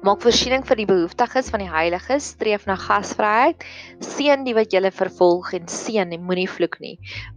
Maak 0.00 0.22
voorsiening 0.24 0.62
vir 0.64 0.78
die 0.80 0.86
behoeftiges 0.88 1.50
van 1.52 1.60
die 1.60 1.68
heiliges, 1.68 2.30
streef 2.32 2.62
na 2.64 2.72
gasvryheid, 2.80 3.64
seën 4.00 4.46
die 4.46 4.54
wat 4.56 4.72
julle 4.72 4.88
vervolg 4.96 5.50
en 5.58 5.66
seën 5.68 6.14
en 6.16 6.22
moenie 6.24 6.46
vloek 6.48 6.78
nie. 6.80 6.94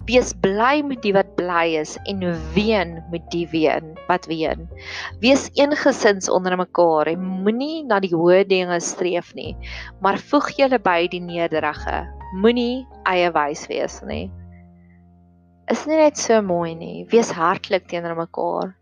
Wees 0.08 0.32
bly 0.46 0.78
met 0.88 1.02
die 1.04 1.12
wat 1.12 1.34
bly 1.36 1.66
is 1.82 1.98
en 2.08 2.24
ween 2.56 2.94
met 3.12 3.26
die 3.34 3.44
ween 3.52 3.98
wat 4.08 4.30
ween. 4.32 4.70
Wees 5.20 5.50
eengesind 5.60 6.30
onder 6.32 6.56
mekaar 6.62 7.12
en 7.12 7.26
moenie 7.44 7.84
na 7.90 7.98
die 8.00 8.14
hoë 8.16 8.46
dinge 8.48 8.80
streef 8.80 9.34
nie, 9.36 9.58
maar 10.00 10.22
voeg 10.32 10.54
julle 10.62 10.80
by 10.80 11.02
die 11.12 11.22
nederige. 11.26 12.06
Moenie 12.40 12.86
eie 13.12 13.28
wys 13.36 13.68
wees 13.68 14.00
nie 14.08 14.30
is 15.72 15.86
nie 15.88 15.96
net 15.96 16.20
so 16.20 16.42
mooi 16.44 16.74
nie. 16.76 17.06
Wees 17.12 17.32
hartlik 17.36 17.88
teenoor 17.92 18.18
mekaar. 18.18 18.74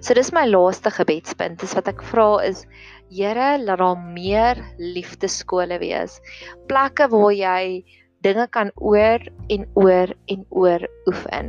So 0.00 0.16
dis 0.16 0.32
my 0.32 0.46
laaste 0.48 0.92
gebedspunt. 0.94 1.60
Dis 1.60 1.74
wat 1.76 1.90
ek 1.92 2.00
vra 2.10 2.40
is 2.46 2.64
Here, 3.10 3.58
laat 3.58 3.80
daar 3.82 3.98
meer 3.98 4.60
liefdeskole 4.78 5.80
wees. 5.82 6.20
Plekke 6.70 7.08
waar 7.10 7.32
jy 7.34 7.82
dinge 8.22 8.44
kan 8.54 8.70
oor 8.76 9.24
en 9.50 9.64
oor 9.74 10.12
en 10.30 10.44
oor 10.54 10.84
oefen. 11.10 11.48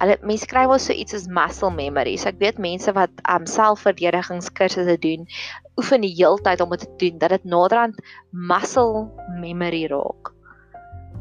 Hulle 0.00 0.16
mense 0.22 0.46
skryf 0.46 0.70
wel 0.70 0.80
so 0.80 0.96
iets 0.96 1.16
as 1.18 1.26
muscle 1.28 1.68
memory. 1.74 2.14
So 2.16 2.30
ek 2.30 2.38
weet 2.40 2.62
mense 2.62 2.94
wat 2.96 3.12
um 3.28 3.44
selfverdedigingskursusse 3.44 4.96
doen, 5.02 5.26
oefen 5.76 6.06
die 6.06 6.14
heeltyd 6.16 6.64
om 6.64 6.72
dit 6.72 6.86
te 6.86 6.92
doen 7.04 7.20
dat 7.20 7.36
dit 7.36 7.44
naderhand 7.44 8.00
muscle 8.30 9.04
memory 9.42 9.84
raak. 9.92 10.32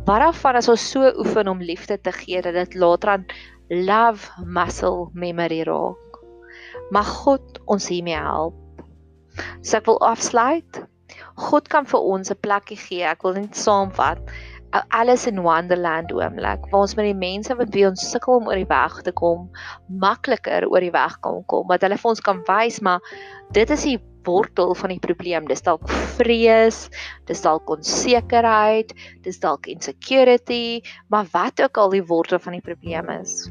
Waarvan 0.08 0.62
as 0.62 0.71
ons 0.71 0.88
so 0.93 1.12
oefen 1.19 1.51
om 1.51 1.60
liefde 1.60 1.99
te 1.99 2.15
gee 2.15 2.39
dat 2.47 2.56
dit 2.56 2.80
later 2.80 3.17
aan 3.17 3.27
love 3.67 4.32
muscle 4.45 5.10
memory 5.12 5.65
raak. 5.67 6.23
Mag 6.95 7.12
God 7.25 7.60
ons 7.67 7.91
hiermee 7.91 8.15
help. 8.15 8.61
So 9.62 9.78
ek 9.78 9.86
wil 9.89 10.02
afsluit. 10.06 10.82
God 11.36 11.70
kan 11.70 11.86
vir 11.86 12.00
ons 12.00 12.32
'n 12.32 12.39
plekkie 12.41 12.78
gee. 12.78 13.04
Ek 13.04 13.24
wil 13.24 13.34
net 13.34 13.56
saamvat. 13.56 14.20
Alice 14.89 15.28
in 15.28 15.41
Wonderland 15.44 16.13
oomblik 16.13 16.63
waar 16.72 16.86
ons 16.86 16.96
met 16.96 17.06
die 17.06 17.17
mense 17.17 17.56
wat 17.60 17.74
wie 17.76 17.84
ons 17.88 18.12
sukkel 18.12 18.39
om 18.39 18.48
oor 18.48 18.56
die 18.56 18.70
weg 18.70 19.02
te 19.04 19.12
kom, 19.12 19.50
makliker 19.88 20.63
oor 20.70 20.80
die 20.80 20.94
weg 20.96 21.17
kan 21.26 21.44
kom, 21.52 21.67
wat 21.67 21.84
hulle 21.84 21.98
vir 22.00 22.12
ons 22.13 22.24
kan 22.24 22.39
wys 22.48 22.80
maar 22.80 23.02
dit 23.52 23.70
is 23.70 23.84
die 23.84 24.00
wortel 24.24 24.76
van 24.78 24.94
die 24.94 25.02
probleem. 25.02 25.48
Dis 25.50 25.63
dalk 25.65 25.88
vrees, 26.17 26.86
dis 27.30 27.41
dalk 27.41 27.70
onsekerheid, 27.74 28.94
dis 29.26 29.41
dalk 29.41 29.67
insecurity, 29.72 30.82
maar 31.10 31.28
wat 31.34 31.62
ook 31.62 31.78
al 31.78 31.98
die 31.98 32.06
wortel 32.06 32.39
van 32.39 32.60
die 32.60 32.65
probleem 32.65 33.10
is. 33.22 33.50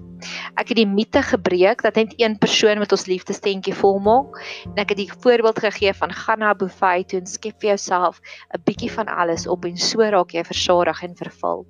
Ek 0.54 0.72
het 0.72 0.76
die 0.76 0.86
mite 0.86 1.22
gebreek 1.22 1.82
dat 1.82 1.94
net 1.94 2.14
een 2.16 2.38
persoon 2.38 2.78
met 2.78 2.92
ons 2.92 3.06
liefdestentjie 3.06 3.74
volmaak 3.74 4.40
en 4.64 4.80
ek 4.82 4.94
het 4.94 5.00
die 5.02 5.12
voorbeeld 5.12 5.58
gegee 5.58 5.94
van 5.94 6.12
gaan 6.12 6.38
na 6.38 6.52
'n 6.52 6.58
buffet 6.58 7.08
toe 7.08 7.20
en 7.20 7.26
skep 7.26 7.60
vir 7.60 7.74
jouself 7.74 8.20
'n 8.54 8.62
bietjie 8.64 8.92
van 8.92 9.08
alles 9.08 9.46
op 9.46 9.64
en 9.64 9.76
so 9.76 10.02
raak 10.02 10.32
jy 10.32 10.44
versadig 10.44 11.02
en 11.02 11.16
vervul. 11.16 11.66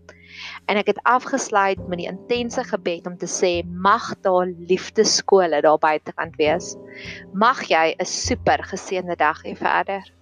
En 0.66 0.76
ek 0.76 0.86
het 0.86 1.02
afgesluit 1.02 1.88
met 1.88 1.98
die 1.98 2.08
intense 2.08 2.64
gebed 2.64 3.06
om 3.06 3.16
te 3.18 3.26
sê 3.26 3.52
mag 3.66 4.14
daar 4.20 4.46
liefdeskole 4.46 5.60
daar 5.60 5.78
buitekant 5.78 6.36
wees. 6.36 6.76
Mag 7.32 7.62
jy 7.68 7.94
'n 7.98 8.06
super 8.06 8.64
geseënde 8.64 9.16
dag 9.16 9.42
hê 9.44 9.56
verder. 9.56 10.19